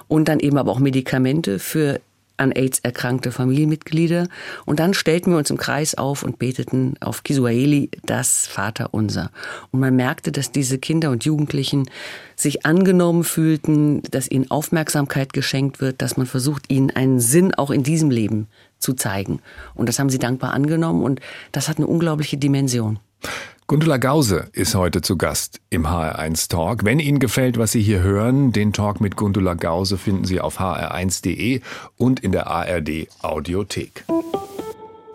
und 0.07 0.27
dann 0.27 0.39
eben 0.39 0.57
aber 0.57 0.71
auch 0.71 0.79
Medikamente 0.79 1.59
für 1.59 1.99
an 2.41 2.51
AIDS 2.51 2.79
erkrankte 2.79 3.31
Familienmitglieder. 3.31 4.27
Und 4.65 4.79
dann 4.79 4.93
stellten 4.93 5.31
wir 5.31 5.37
uns 5.37 5.49
im 5.51 5.57
Kreis 5.57 5.95
auf 5.95 6.23
und 6.23 6.39
beteten 6.39 6.95
auf 6.99 7.23
Kiswahili 7.23 7.91
das 8.03 8.47
Vaterunser. 8.47 9.31
Und 9.71 9.79
man 9.79 9.95
merkte, 9.95 10.31
dass 10.31 10.51
diese 10.51 10.79
Kinder 10.79 11.11
und 11.11 11.23
Jugendlichen 11.23 11.89
sich 12.35 12.65
angenommen 12.65 13.23
fühlten, 13.23 14.01
dass 14.09 14.29
ihnen 14.29 14.49
Aufmerksamkeit 14.49 15.33
geschenkt 15.33 15.79
wird, 15.79 16.01
dass 16.01 16.17
man 16.17 16.25
versucht, 16.25 16.71
ihnen 16.71 16.89
einen 16.89 17.19
Sinn 17.19 17.53
auch 17.53 17.69
in 17.69 17.83
diesem 17.83 18.09
Leben 18.09 18.47
zu 18.79 18.93
zeigen. 18.93 19.39
Und 19.75 19.87
das 19.87 19.99
haben 19.99 20.09
sie 20.09 20.19
dankbar 20.19 20.53
angenommen 20.53 21.03
und 21.03 21.21
das 21.51 21.69
hat 21.69 21.77
eine 21.77 21.87
unglaubliche 21.87 22.37
Dimension. 22.37 22.99
Gundula 23.71 23.95
Gause 23.95 24.49
ist 24.51 24.75
heute 24.75 25.01
zu 25.01 25.15
Gast 25.15 25.61
im 25.69 25.87
HR1 25.87 26.49
Talk. 26.49 26.83
Wenn 26.83 26.99
Ihnen 26.99 27.19
gefällt, 27.19 27.57
was 27.57 27.71
Sie 27.71 27.81
hier 27.81 28.01
hören, 28.01 28.51
den 28.51 28.73
Talk 28.73 28.99
mit 28.99 29.15
Gundula 29.15 29.53
Gause 29.53 29.97
finden 29.97 30.25
Sie 30.25 30.41
auf 30.41 30.59
hr1.de 30.59 31.61
und 31.95 32.19
in 32.19 32.33
der 32.33 32.47
ARD 32.47 33.07
Audiothek. 33.21 34.03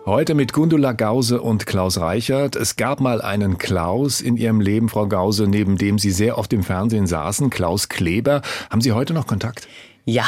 Heute 0.07 0.33
mit 0.33 0.53
Gundula 0.53 0.93
Gause 0.93 1.39
und 1.39 1.67
Klaus 1.67 1.99
Reichert. 1.99 2.55
Es 2.55 2.77
gab 2.77 2.99
mal 2.99 3.21
einen 3.21 3.59
Klaus 3.59 4.21
in 4.21 4.37
Ihrem 4.37 4.59
Leben, 4.59 4.89
Frau 4.89 5.05
Gause, 5.05 5.45
neben 5.45 5.77
dem 5.77 5.99
Sie 5.99 6.09
sehr 6.09 6.39
oft 6.39 6.51
im 6.51 6.63
Fernsehen 6.63 7.05
saßen, 7.05 7.51
Klaus 7.51 7.89
Kleber. 7.89 8.41
Haben 8.71 8.81
Sie 8.81 8.91
heute 8.91 9.13
noch 9.13 9.27
Kontakt? 9.27 9.67
Ja, 10.09 10.25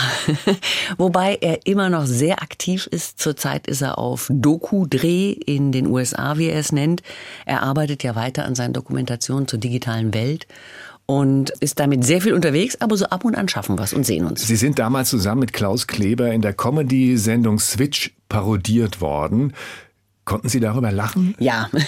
wobei 0.97 1.37
er 1.39 1.65
immer 1.65 1.89
noch 1.89 2.05
sehr 2.05 2.41
aktiv 2.41 2.85
ist. 2.87 3.17
Zurzeit 3.17 3.65
ist 3.65 3.81
er 3.81 3.97
auf 3.97 4.27
Doku-Dreh 4.29 5.31
in 5.31 5.71
den 5.71 5.87
USA, 5.87 6.37
wie 6.37 6.49
er 6.49 6.59
es 6.59 6.73
nennt. 6.73 7.01
Er 7.45 7.63
arbeitet 7.63 8.03
ja 8.03 8.13
weiter 8.13 8.43
an 8.43 8.55
seinen 8.55 8.73
Dokumentationen 8.73 9.47
zur 9.47 9.57
digitalen 9.57 10.13
Welt 10.13 10.47
und 11.05 11.51
ist 11.61 11.79
damit 11.79 12.03
sehr 12.03 12.19
viel 12.19 12.33
unterwegs, 12.33 12.75
aber 12.81 12.97
so 12.97 13.05
ab 13.05 13.23
und 13.23 13.37
an 13.37 13.47
schaffen 13.47 13.79
wir 13.79 13.83
es 13.85 13.93
und 13.93 14.05
sehen 14.05 14.25
uns. 14.25 14.45
Sie 14.45 14.57
sind 14.57 14.79
damals 14.79 15.09
zusammen 15.09 15.39
mit 15.39 15.53
Klaus 15.53 15.87
Kleber 15.87 16.29
in 16.33 16.41
der 16.41 16.53
Comedy-Sendung 16.53 17.57
Switch 17.57 18.13
parodiert 18.27 18.99
worden. 18.99 19.53
Konnten 20.25 20.49
Sie 20.49 20.59
darüber 20.59 20.91
lachen? 20.91 21.35
Ja. 21.39 21.69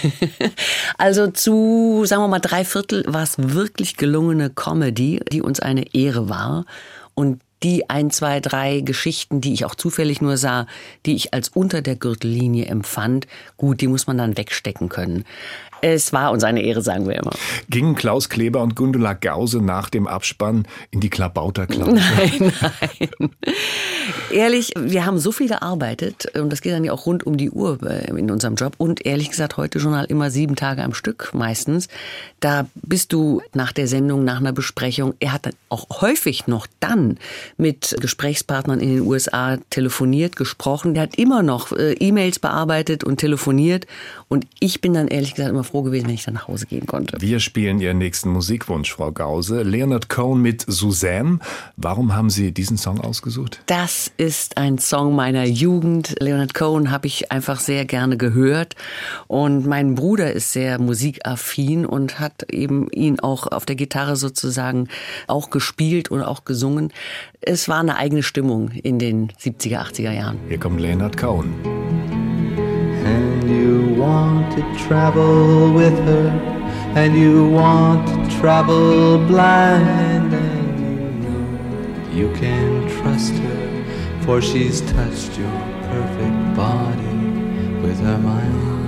Also 0.97 1.27
zu, 1.27 2.03
sagen 2.05 2.21
wir 2.21 2.27
mal, 2.27 2.39
drei 2.39 2.63
Viertel 2.63 3.03
war 3.07 3.23
es 3.23 3.35
wirklich 3.37 3.97
gelungene 3.97 4.49
Comedy, 4.49 5.19
die 5.31 5.41
uns 5.41 5.59
eine 5.59 5.93
Ehre 5.93 6.29
war. 6.29 6.65
Und 7.15 7.41
die 7.63 7.89
ein, 7.89 8.11
zwei, 8.11 8.39
drei 8.39 8.81
Geschichten, 8.81 9.41
die 9.41 9.53
ich 9.53 9.65
auch 9.65 9.75
zufällig 9.75 10.21
nur 10.21 10.37
sah, 10.37 10.67
die 11.05 11.15
ich 11.15 11.33
als 11.33 11.49
unter 11.49 11.81
der 11.81 11.95
Gürtellinie 11.95 12.65
empfand, 12.65 13.27
gut, 13.57 13.81
die 13.81 13.87
muss 13.87 14.07
man 14.07 14.17
dann 14.17 14.37
wegstecken 14.37 14.89
können. 14.89 15.25
Es 15.81 16.13
war 16.13 16.31
uns 16.31 16.43
eine 16.43 16.61
Ehre, 16.61 16.81
sagen 16.81 17.07
wir 17.07 17.15
immer. 17.15 17.31
Gingen 17.69 17.95
Klaus 17.95 18.29
Kleber 18.29 18.61
und 18.61 18.75
Gundula 18.75 19.13
Gause 19.13 19.61
nach 19.61 19.89
dem 19.89 20.07
Abspann 20.07 20.67
in 20.91 20.99
die 20.99 21.09
Klabauterklausel? 21.09 21.93
Nein, 22.01 22.53
nein. 22.61 23.29
Ehrlich, 24.31 24.71
wir 24.77 25.05
haben 25.05 25.19
so 25.19 25.31
viel 25.31 25.47
gearbeitet 25.47 26.27
und 26.35 26.51
das 26.51 26.61
geht 26.61 26.73
dann 26.73 26.83
ja 26.83 26.93
auch 26.93 27.05
rund 27.05 27.25
um 27.25 27.37
die 27.37 27.51
Uhr 27.51 27.79
in 28.07 28.31
unserem 28.31 28.55
Job 28.55 28.73
und 28.77 29.05
ehrlich 29.05 29.29
gesagt 29.29 29.57
heute 29.57 29.79
Journal 29.79 30.05
immer 30.05 30.31
sieben 30.31 30.55
Tage 30.55 30.83
am 30.83 30.93
Stück 30.93 31.31
meistens. 31.33 31.87
Da 32.39 32.67
bist 32.75 33.13
du 33.13 33.41
nach 33.53 33.71
der 33.71 33.87
Sendung, 33.87 34.23
nach 34.23 34.39
einer 34.39 34.53
Besprechung. 34.53 35.13
Er 35.19 35.33
hat 35.33 35.45
dann 35.45 35.53
auch 35.69 36.01
häufig 36.01 36.47
noch 36.47 36.67
dann 36.79 37.17
mit 37.57 37.95
Gesprächspartnern 37.99 38.79
in 38.79 38.95
den 38.95 39.01
USA 39.01 39.57
telefoniert, 39.69 40.35
gesprochen. 40.35 40.93
Der 40.93 41.03
hat 41.03 41.15
immer 41.15 41.43
noch 41.43 41.71
äh, 41.71 41.93
E-Mails 41.93 42.39
bearbeitet 42.39 43.03
und 43.03 43.17
telefoniert 43.17 43.85
und 44.27 44.47
ich 44.59 44.81
bin 44.81 44.93
dann 44.93 45.07
ehrlich 45.07 45.35
gesagt 45.35 45.49
immer 45.49 45.63
froh 45.71 45.81
gewesen, 45.81 46.07
wenn 46.07 46.13
ich 46.13 46.25
dann 46.25 46.35
nach 46.35 46.47
Hause 46.47 46.65
gehen 46.65 46.85
konnte. 46.85 47.19
Wir 47.19 47.39
spielen 47.39 47.79
Ihren 47.79 47.97
nächsten 47.97 48.29
Musikwunsch, 48.29 48.93
Frau 48.93 49.11
Gause. 49.11 49.63
Leonard 49.63 50.09
Cohen 50.09 50.41
mit 50.41 50.63
Suzanne. 50.67 51.39
Warum 51.77 52.13
haben 52.13 52.29
Sie 52.29 52.51
diesen 52.51 52.77
Song 52.77 52.99
ausgesucht? 52.99 53.61
Das 53.65 54.11
ist 54.17 54.57
ein 54.57 54.77
Song 54.77 55.15
meiner 55.15 55.45
Jugend. 55.45 56.15
Leonard 56.19 56.53
Cohen 56.53 56.91
habe 56.91 57.07
ich 57.07 57.31
einfach 57.31 57.59
sehr 57.59 57.85
gerne 57.85 58.17
gehört. 58.17 58.75
Und 59.27 59.65
mein 59.65 59.95
Bruder 59.95 60.31
ist 60.31 60.51
sehr 60.51 60.79
musikaffin 60.79 61.85
und 61.85 62.19
hat 62.19 62.51
eben 62.51 62.89
ihn 62.91 63.19
auch 63.19 63.47
auf 63.47 63.65
der 63.65 63.75
Gitarre 63.75 64.15
sozusagen 64.15 64.89
auch 65.27 65.49
gespielt 65.49 66.11
und 66.11 66.21
auch 66.21 66.45
gesungen. 66.45 66.91
Es 67.39 67.67
war 67.67 67.79
eine 67.79 67.95
eigene 67.95 68.23
Stimmung 68.23 68.69
in 68.69 68.99
den 68.99 69.31
70er, 69.31 69.79
80er 69.79 70.11
Jahren. 70.11 70.37
Hier 70.47 70.59
kommt 70.59 70.79
Leonard 70.79 71.17
Cohen. 71.17 71.53
And 73.03 73.49
you 73.49 73.95
want 73.95 74.51
to 74.57 74.61
travel 74.85 75.73
with 75.73 75.97
her, 76.05 76.29
and 76.95 77.15
you 77.15 77.49
want 77.49 78.07
to 78.07 78.39
travel 78.39 79.17
blind, 79.27 80.33
and 80.33 80.79
you 80.79 81.29
know 81.29 82.11
you 82.11 82.33
can 82.35 82.87
trust 82.89 83.33
her, 83.33 84.21
for 84.21 84.41
she's 84.41 84.81
touched 84.81 85.37
your 85.37 85.59
perfect 85.89 86.55
body 86.55 87.17
with 87.81 87.99
her 87.99 88.17
mind. 88.17 88.80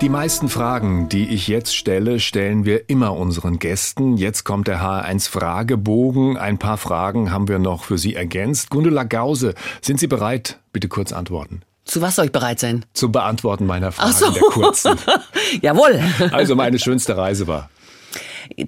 Die 0.00 0.08
meisten 0.08 0.48
Fragen, 0.48 1.10
die 1.10 1.28
ich 1.28 1.46
jetzt 1.46 1.76
stelle, 1.76 2.20
stellen 2.20 2.64
wir 2.64 2.88
immer 2.88 3.14
unseren 3.14 3.58
Gästen. 3.58 4.16
Jetzt 4.16 4.44
kommt 4.44 4.66
der 4.66 4.80
HR1 4.80 5.28
Fragebogen. 5.28 6.38
Ein 6.38 6.58
paar 6.58 6.78
Fragen 6.78 7.30
haben 7.30 7.48
wir 7.48 7.58
noch 7.58 7.84
für 7.84 7.98
Sie 7.98 8.14
ergänzt. 8.14 8.70
Gundula 8.70 9.02
Gause, 9.04 9.54
sind 9.82 10.00
Sie 10.00 10.06
bereit? 10.06 10.58
Bitte 10.72 10.88
kurz 10.88 11.12
antworten. 11.12 11.60
Zu 11.84 12.00
was 12.00 12.16
soll 12.16 12.26
ich 12.26 12.32
bereit 12.32 12.60
sein? 12.60 12.86
Zum 12.94 13.12
Beantworten 13.12 13.66
meiner 13.66 13.92
Fragen 13.92 14.12
so. 14.12 14.30
der 14.30 14.42
kurzen. 14.44 14.96
Jawohl. 15.60 16.00
Also 16.32 16.56
meine 16.56 16.78
schönste 16.78 17.18
Reise 17.18 17.46
war. 17.46 17.68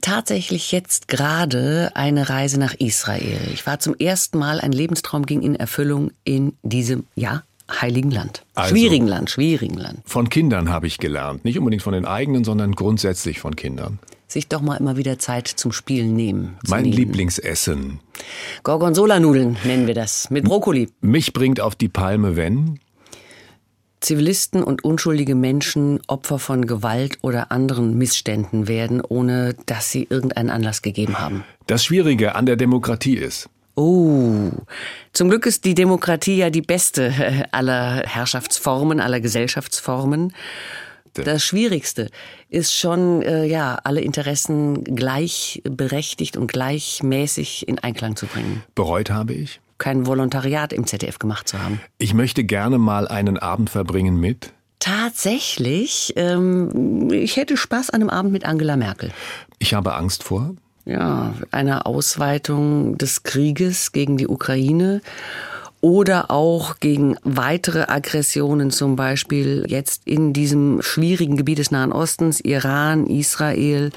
Tatsächlich 0.02 0.70
jetzt 0.70 1.08
gerade 1.08 1.92
eine 1.94 2.28
Reise 2.28 2.60
nach 2.60 2.74
Israel. 2.74 3.40
Ich 3.54 3.66
war 3.66 3.78
zum 3.78 3.94
ersten 3.94 4.38
Mal, 4.38 4.60
ein 4.60 4.72
Lebenstraum 4.72 5.24
ging 5.24 5.40
in 5.40 5.56
Erfüllung 5.56 6.10
in 6.24 6.58
diesem, 6.62 7.06
ja, 7.14 7.42
heiligen 7.70 8.10
Land. 8.10 8.44
Also- 8.54 8.70
schwierigen 8.74 9.06
Land, 9.06 9.30
schwierigen 9.30 9.76
Land. 9.78 10.00
Von 10.04 10.28
Kindern 10.28 10.70
habe 10.70 10.86
ich 10.86 10.98
gelernt. 10.98 11.44
Nicht 11.44 11.58
unbedingt 11.58 11.82
von 11.82 11.92
den 11.92 12.04
eigenen, 12.04 12.44
sondern 12.44 12.72
grundsätzlich 12.72 13.40
von 13.40 13.56
Kindern. 13.56 13.98
Sich 14.28 14.48
doch 14.48 14.62
mal 14.62 14.76
immer 14.76 14.96
wieder 14.96 15.18
Zeit 15.18 15.46
zum 15.48 15.72
Spielen 15.72 16.14
nehmen. 16.16 16.56
zu 16.64 16.70
Mein 16.70 16.84
nehmen. 16.84 16.96
Lieblingsessen. 16.96 18.00
Gorgonzola-Nudeln 18.62 19.56
nennen 19.64 19.86
wir 19.86 19.94
das. 19.94 20.30
Mit 20.30 20.44
Brokkoli. 20.44 20.88
Mich 21.02 21.32
bringt 21.34 21.60
auf 21.60 21.74
die 21.74 21.88
Palme, 21.88 22.34
wenn 22.36 22.78
Zivilisten 24.00 24.64
und 24.64 24.84
unschuldige 24.84 25.34
Menschen 25.36 26.00
Opfer 26.08 26.38
von 26.40 26.66
Gewalt 26.66 27.18
oder 27.22 27.52
anderen 27.52 27.96
Missständen 27.98 28.66
werden, 28.66 29.00
ohne 29.00 29.54
dass 29.66 29.90
sie 29.92 30.06
irgendeinen 30.10 30.50
Anlass 30.50 30.82
gegeben 30.82 31.20
haben. 31.20 31.44
das 31.68 31.84
Schwierige 31.84 32.34
an 32.34 32.46
der 32.46 32.56
Demokratie 32.56 33.14
ist. 33.16 33.48
Oh, 33.74 34.50
zum 35.12 35.30
Glück 35.30 35.46
ist 35.46 35.64
die 35.64 35.74
Demokratie 35.74 36.36
ja 36.36 36.50
die 36.50 36.62
beste 36.62 37.12
aller 37.52 38.02
Herrschaftsformen, 38.06 39.00
aller 39.00 39.20
Gesellschaftsformen. 39.20 40.32
Das 41.14 41.44
Schwierigste 41.44 42.08
ist 42.48 42.74
schon, 42.74 43.20
äh, 43.22 43.44
ja, 43.44 43.78
alle 43.84 44.00
Interessen 44.00 44.82
gleichberechtigt 44.82 46.38
und 46.38 46.50
gleichmäßig 46.50 47.68
in 47.68 47.78
Einklang 47.78 48.16
zu 48.16 48.26
bringen. 48.26 48.62
Bereut 48.74 49.10
habe 49.10 49.34
ich? 49.34 49.60
Kein 49.76 50.06
Volontariat 50.06 50.72
im 50.72 50.86
ZDF 50.86 51.18
gemacht 51.18 51.48
zu 51.48 51.62
haben. 51.62 51.80
Ich 51.98 52.14
möchte 52.14 52.44
gerne 52.44 52.78
mal 52.78 53.08
einen 53.08 53.36
Abend 53.36 53.68
verbringen 53.68 54.18
mit. 54.18 54.52
Tatsächlich, 54.78 56.14
ähm, 56.16 57.10
ich 57.12 57.36
hätte 57.36 57.56
Spaß 57.56 57.90
an 57.90 58.00
einem 58.00 58.10
Abend 58.10 58.32
mit 58.32 58.44
Angela 58.44 58.76
Merkel. 58.76 59.12
Ich 59.58 59.74
habe 59.74 59.94
Angst 59.94 60.22
vor. 60.22 60.54
Ja, 60.84 61.34
einer 61.50 61.86
Ausweitung 61.86 62.98
des 62.98 63.22
Krieges 63.22 63.92
gegen 63.92 64.16
die 64.16 64.26
Ukraine 64.26 65.00
oder 65.82 66.30
auch 66.30 66.78
gegen 66.78 67.16
weitere 67.24 67.82
Aggressionen, 67.88 68.70
zum 68.70 68.94
Beispiel 68.94 69.64
jetzt 69.66 70.02
in 70.06 70.32
diesem 70.32 70.80
schwierigen 70.80 71.36
Gebiet 71.36 71.58
des 71.58 71.72
Nahen 71.72 71.92
Ostens, 71.92 72.40
Iran, 72.40 73.06
Israel. 73.08 73.90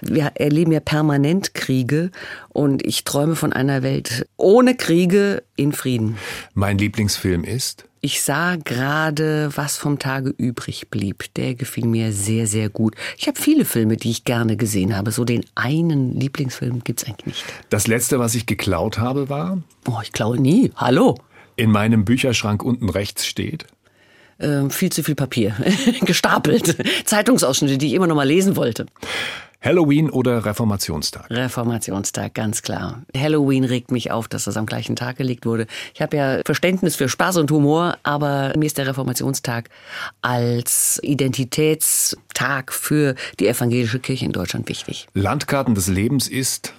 Wir 0.00 0.32
erleben 0.34 0.72
ja 0.72 0.80
permanent 0.80 1.54
Kriege 1.54 2.10
und 2.48 2.84
ich 2.84 3.04
träume 3.04 3.36
von 3.36 3.52
einer 3.52 3.84
Welt 3.84 4.26
ohne 4.36 4.76
Kriege 4.76 5.44
in 5.54 5.72
Frieden. 5.72 6.18
Mein 6.54 6.78
Lieblingsfilm 6.78 7.44
ist? 7.44 7.84
Ich 8.02 8.22
sah 8.22 8.56
gerade, 8.56 9.50
was 9.56 9.76
vom 9.76 9.98
Tage 9.98 10.30
übrig 10.30 10.88
blieb. 10.88 11.34
Der 11.34 11.54
gefiel 11.54 11.86
mir 11.86 12.12
sehr, 12.12 12.46
sehr 12.46 12.70
gut. 12.70 12.94
Ich 13.18 13.28
habe 13.28 13.38
viele 13.38 13.66
Filme, 13.66 13.98
die 13.98 14.10
ich 14.10 14.24
gerne 14.24 14.56
gesehen 14.56 14.96
habe. 14.96 15.10
So 15.10 15.26
den 15.26 15.44
einen 15.54 16.18
Lieblingsfilm 16.18 16.82
gibt's 16.82 17.04
eigentlich 17.04 17.26
nicht. 17.26 17.44
Das 17.68 17.86
letzte, 17.86 18.18
was 18.18 18.34
ich 18.34 18.46
geklaut 18.46 18.98
habe, 18.98 19.28
war? 19.28 19.58
Oh, 19.86 19.98
ich 20.02 20.12
klaue 20.12 20.40
nie. 20.40 20.72
Hallo. 20.76 21.18
In 21.56 21.70
meinem 21.70 22.06
Bücherschrank 22.06 22.62
unten 22.62 22.88
rechts 22.88 23.26
steht? 23.26 23.66
Äh, 24.38 24.70
viel 24.70 24.90
zu 24.90 25.02
viel 25.02 25.14
Papier. 25.14 25.54
Gestapelt. 26.00 26.78
Zeitungsausschnitte, 27.04 27.76
die 27.76 27.88
ich 27.88 27.92
immer 27.92 28.06
noch 28.06 28.16
mal 28.16 28.26
lesen 28.26 28.56
wollte. 28.56 28.86
Halloween 29.62 30.08
oder 30.08 30.46
Reformationstag? 30.46 31.28
Reformationstag, 31.28 32.32
ganz 32.32 32.62
klar. 32.62 33.02
Halloween 33.14 33.64
regt 33.64 33.90
mich 33.90 34.10
auf, 34.10 34.26
dass 34.26 34.44
das 34.44 34.56
am 34.56 34.64
gleichen 34.64 34.96
Tag 34.96 35.16
gelegt 35.16 35.44
wurde. 35.44 35.66
Ich 35.92 36.00
habe 36.00 36.16
ja 36.16 36.40
Verständnis 36.46 36.96
für 36.96 37.10
Spaß 37.10 37.36
und 37.36 37.50
Humor, 37.50 37.98
aber 38.02 38.54
mir 38.56 38.64
ist 38.64 38.78
der 38.78 38.86
Reformationstag 38.86 39.68
als 40.22 40.98
Identitätstag 41.02 42.72
für 42.72 43.14
die 43.38 43.48
evangelische 43.48 43.98
Kirche 43.98 44.24
in 44.24 44.32
Deutschland 44.32 44.68
wichtig. 44.68 45.08
Landkarten 45.12 45.74
des 45.74 45.88
Lebens 45.88 46.26
ist 46.26 46.72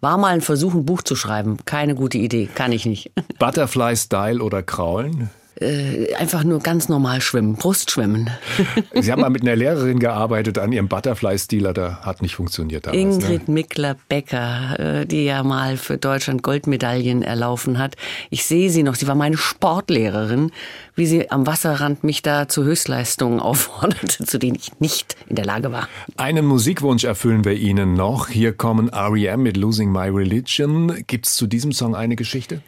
war 0.00 0.18
mal 0.18 0.28
ein 0.28 0.40
Versuch, 0.40 0.74
ein 0.74 0.84
Buch 0.84 1.02
zu 1.02 1.14
schreiben. 1.14 1.58
Keine 1.64 1.94
gute 1.94 2.18
Idee, 2.18 2.48
kann 2.52 2.72
ich 2.72 2.86
nicht. 2.86 3.12
Butterfly 3.38 3.96
Style 3.96 4.42
oder 4.42 4.62
Kraulen? 4.62 5.30
Äh, 5.62 6.14
einfach 6.16 6.44
nur 6.44 6.60
ganz 6.60 6.88
normal 6.88 7.20
schwimmen, 7.20 7.54
Brustschwimmen. 7.54 8.30
Sie 8.94 9.12
haben 9.12 9.20
mal 9.20 9.30
mit 9.30 9.42
einer 9.42 9.56
Lehrerin 9.56 9.98
gearbeitet 9.98 10.58
an 10.58 10.72
Ihrem 10.72 10.88
Butterfly-Stil, 10.88 11.72
der 11.72 12.00
hat 12.04 12.22
nicht 12.22 12.34
funktioniert 12.34 12.86
damals. 12.86 12.98
Ne? 12.98 13.12
Ingrid 13.12 13.48
ne? 13.48 13.54
Mickler-Becker, 13.54 15.00
äh, 15.00 15.06
die 15.06 15.24
ja 15.24 15.42
mal 15.42 15.76
für 15.76 15.98
Deutschland 15.98 16.42
Goldmedaillen 16.42 17.22
erlaufen 17.22 17.78
hat. 17.78 17.96
Ich 18.30 18.44
sehe 18.44 18.70
sie 18.70 18.82
noch, 18.82 18.96
sie 18.96 19.06
war 19.06 19.14
meine 19.14 19.36
Sportlehrerin, 19.36 20.50
wie 20.96 21.06
sie 21.06 21.30
am 21.30 21.46
Wasserrand 21.46 22.02
mich 22.04 22.22
da 22.22 22.48
zu 22.48 22.64
Höchstleistungen 22.64 23.40
aufforderte, 23.40 24.24
zu 24.24 24.38
denen 24.38 24.56
ich 24.56 24.80
nicht 24.80 25.16
in 25.28 25.36
der 25.36 25.44
Lage 25.44 25.70
war. 25.70 25.88
Einen 26.16 26.44
Musikwunsch 26.44 27.04
erfüllen 27.04 27.44
wir 27.44 27.54
Ihnen 27.54 27.94
noch. 27.94 28.28
Hier 28.28 28.52
kommen 28.52 28.88
R.E.M. 28.88 29.42
mit 29.42 29.56
Losing 29.56 29.92
My 29.92 30.08
Religion. 30.08 31.04
Gibt 31.06 31.26
es 31.26 31.36
zu 31.36 31.46
diesem 31.46 31.72
Song 31.72 31.94
eine 31.94 32.16
Geschichte? 32.16 32.62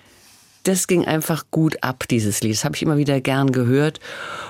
Das 0.65 0.87
ging 0.87 1.05
einfach 1.05 1.45
gut 1.51 1.83
ab, 1.83 2.09
dieses 2.09 2.43
Lied. 2.43 2.55
Das 2.55 2.65
habe 2.65 2.75
ich 2.75 2.83
immer 2.83 2.97
wieder 2.97 3.21
gern 3.21 3.53
gehört. 3.53 4.01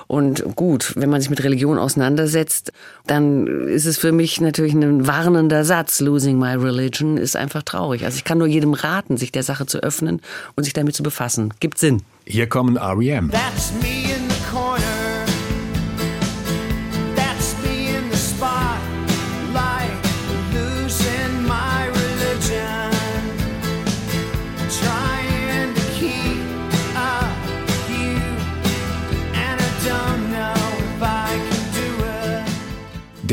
Und 0.07 0.45
gut, 0.57 0.95
wenn 0.97 1.11
man 1.11 1.21
sich 1.21 1.31
mit 1.31 1.43
Religion 1.43 1.79
auseinandersetzt, 1.79 2.73
dann 3.07 3.69
ist 3.69 3.87
es 3.87 3.99
für 3.99 4.13
mich 4.13 4.41
natürlich 4.41 4.75
ein 4.75 5.07
warnender 5.07 5.65
Satz. 5.65 6.01
Losing 6.01 6.39
my 6.39 6.55
religion 6.55 7.17
ist 7.17 7.37
einfach 7.37 7.63
traurig. 7.63 8.05
Also 8.05 8.17
ich 8.17 8.25
kann 8.25 8.39
nur 8.39 8.47
jedem 8.47 8.75
raten, 8.75 9.17
sich 9.17 9.33
der 9.33 9.43
Sache 9.43 9.67
zu 9.67 9.79
öffnen 9.79 10.21
und 10.57 10.65
sich 10.65 10.73
damit 10.73 10.95
zu 10.95 11.03
befassen. 11.03 11.53
Gibt 11.61 11.79
Sinn. 11.79 12.03
Hier 12.27 12.49
kommen 12.49 12.77
R.E.M. 12.77 13.31
That's 13.31 13.73
me 13.83 14.04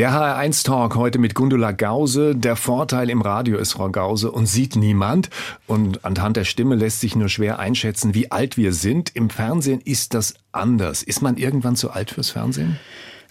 Der 0.02 0.10
HR1 0.10 0.64
Talk 0.64 0.96
heute 0.96 1.20
mit 1.20 1.36
Gundula 1.36 1.70
Gause. 1.70 2.34
Der 2.34 2.56
Vorteil 2.56 3.08
im 3.08 3.22
Radio 3.22 3.56
ist, 3.56 3.74
Frau 3.74 3.88
Gause, 3.88 4.32
und 4.32 4.46
sieht 4.46 4.74
niemand. 4.74 5.30
Und 5.68 6.04
anhand 6.04 6.36
der 6.36 6.42
Stimme 6.42 6.74
lässt 6.74 6.98
sich 6.98 7.14
nur 7.14 7.28
schwer 7.28 7.60
einschätzen, 7.60 8.12
wie 8.12 8.28
alt 8.32 8.56
wir 8.56 8.72
sind. 8.72 9.14
Im 9.14 9.30
Fernsehen 9.30 9.80
ist 9.80 10.14
das 10.14 10.34
anders. 10.50 11.04
Ist 11.04 11.22
man 11.22 11.36
irgendwann 11.36 11.76
zu 11.76 11.92
alt 11.92 12.10
fürs 12.10 12.30
Fernsehen? 12.30 12.80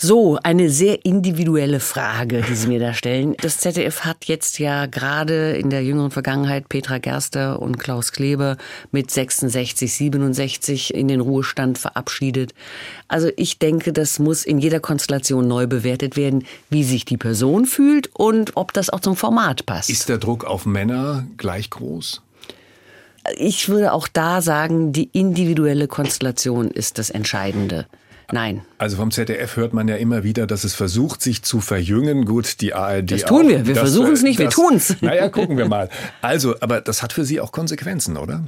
So, 0.04 0.40
eine 0.42 0.72
sehr 0.72 1.06
individuelle 1.06 1.80
Frage, 1.80 2.42
die 2.42 2.56
Sie 2.56 2.68
mir 2.68 2.80
da 2.80 2.96
stellen. 2.96 3.36
Das 3.40 3.60
ZDF 3.60 4.00
hat 4.00 4.26
jetzt 4.26 4.58
ja 4.58 4.88
gerade 4.88 5.52
in 5.52 5.70
der 5.70 5.84
jüngeren 5.84 6.10
Vergangenheit 6.10 6.70
Petra 6.70 6.98
Gerster 6.98 7.62
und 7.62 7.78
Klaus 7.78 8.12
Kleber 8.12 8.58
mit 8.92 9.12
66, 9.12 9.94
67 9.94 10.96
in 10.96 11.08
den 11.08 11.22
Ruhestand 11.22 11.78
verabschiedet. 11.78 12.56
Also 13.10 13.30
ich 13.38 13.60
denke, 13.60 13.94
das 13.94 14.18
muss 14.18 14.44
in 14.44 14.58
jeder 14.58 14.80
Konstellation 14.80 15.48
neu 15.48 15.68
bewertet 15.68 16.18
werden, 16.18 16.46
wie 16.72 16.84
sich 16.84 17.06
die 17.06 17.18
Person 17.18 17.68
fühlt 17.68 18.10
und 18.16 18.58
ob 18.58 18.74
das 18.74 18.90
auch 18.90 19.02
zum 19.02 19.16
Format 19.16 19.68
passt. 19.68 19.92
Ist 19.92 20.10
der 20.10 20.18
Druck 20.18 20.46
auf 20.46 20.66
Männer 20.66 21.28
gleich 21.38 21.70
groß? 21.70 22.24
Ich 23.38 23.70
würde 23.70 23.94
auch 23.94 24.08
da 24.08 24.42
sagen, 24.42 24.94
die 24.94 25.12
individuelle 25.14 25.88
Konstellation 25.88 26.72
ist 26.72 26.98
das 26.98 27.12
Entscheidende. 27.12 27.86
Nein. 28.32 28.62
Also 28.78 28.98
vom 28.98 29.12
ZDF 29.12 29.56
hört 29.56 29.74
man 29.74 29.88
ja 29.88 29.96
immer 29.96 30.24
wieder, 30.24 30.48
dass 30.48 30.64
es 30.64 30.74
versucht, 30.74 31.22
sich 31.22 31.44
zu 31.44 31.62
verjüngen. 31.62 32.26
Gut, 32.26 32.62
die 32.62 32.74
ARD. 32.74 33.12
Das 33.12 33.26
tun 33.26 33.48
wir. 33.48 33.66
Wir 33.66 33.76
versuchen 33.76 34.14
es 34.14 34.24
nicht, 34.24 34.40
das, 34.40 34.46
wir 34.46 34.50
tun 34.50 34.76
es. 34.76 34.96
Naja, 35.02 35.30
gucken 35.30 35.58
wir 35.58 35.68
mal. 35.68 35.90
Also, 36.22 36.56
aber 36.60 36.82
das 36.82 37.04
hat 37.04 37.14
für 37.14 37.26
Sie 37.26 37.40
auch 37.40 37.52
Konsequenzen, 37.52 38.18
oder? 38.18 38.44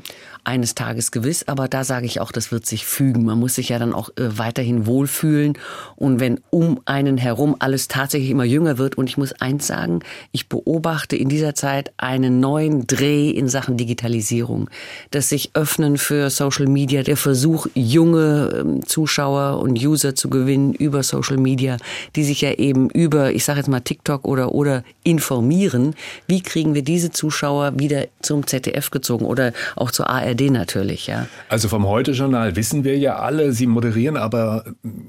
eines 0.45 0.75
Tages 0.75 1.11
gewiss, 1.11 1.47
aber 1.47 1.67
da 1.67 1.83
sage 1.83 2.05
ich 2.05 2.19
auch, 2.19 2.31
das 2.31 2.51
wird 2.51 2.65
sich 2.65 2.85
fügen. 2.85 3.23
Man 3.23 3.39
muss 3.39 3.55
sich 3.55 3.69
ja 3.69 3.79
dann 3.79 3.93
auch 3.93 4.09
äh, 4.09 4.37
weiterhin 4.37 4.85
wohlfühlen. 4.85 5.57
Und 5.95 6.19
wenn 6.19 6.41
um 6.49 6.81
einen 6.85 7.17
herum 7.17 7.55
alles 7.59 7.87
tatsächlich 7.87 8.29
immer 8.29 8.43
jünger 8.43 8.77
wird, 8.77 8.97
und 8.97 9.09
ich 9.09 9.17
muss 9.17 9.33
eins 9.33 9.67
sagen, 9.67 9.99
ich 10.31 10.49
beobachte 10.49 11.15
in 11.15 11.29
dieser 11.29 11.55
Zeit 11.55 11.93
einen 11.97 12.41
neuen 12.41 12.87
Dreh 12.87 13.29
in 13.29 13.47
Sachen 13.47 13.77
Digitalisierung. 13.77 14.69
Das 15.11 15.29
sich 15.29 15.51
öffnen 15.53 15.97
für 15.97 16.29
Social 16.29 16.67
Media, 16.67 17.03
der 17.03 17.17
Versuch, 17.17 17.67
junge 17.73 18.53
ähm, 18.59 18.85
Zuschauer 18.85 19.59
und 19.59 19.72
User 19.75 20.15
zu 20.15 20.29
gewinnen 20.29 20.73
über 20.73 21.03
Social 21.03 21.37
Media, 21.37 21.77
die 22.15 22.23
sich 22.23 22.41
ja 22.41 22.51
eben 22.51 22.89
über, 22.89 23.31
ich 23.31 23.45
sage 23.45 23.59
jetzt 23.59 23.69
mal 23.69 23.81
TikTok 23.81 24.25
oder, 24.25 24.53
oder 24.53 24.83
informieren. 25.03 25.95
Wie 26.27 26.41
kriegen 26.41 26.73
wir 26.73 26.83
diese 26.83 27.11
Zuschauer 27.11 27.79
wieder 27.79 28.07
zum 28.21 28.45
ZDF 28.47 28.91
gezogen 28.91 29.25
oder 29.25 29.53
auch 29.75 29.91
zur 29.91 30.09
ARD? 30.09 30.23
ARD 30.23 30.51
natürlich, 30.51 31.07
ja. 31.07 31.27
Also 31.49 31.67
vom 31.67 31.87
Heute-Journal 31.87 32.55
wissen 32.55 32.83
wir 32.83 32.97
ja 32.97 33.17
alle, 33.17 33.53
Sie 33.53 33.67
moderieren 33.67 34.17
aber 34.17 34.63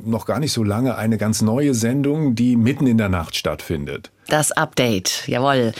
noch 0.05 0.27
gar 0.27 0.41
nicht 0.41 0.53
so 0.53 0.63
lange 0.63 0.97
eine 0.97 1.19
ganz 1.19 1.43
neue 1.43 1.75
Sendung, 1.75 2.35
die 2.35 2.57
mitten 2.57 2.87
in 2.87 2.99
der 2.99 3.09
Nacht 3.09 3.37
stattfindet. 3.37 4.11
Das 4.29 4.53
Update, 4.53 5.25
jawohl. 5.27 5.73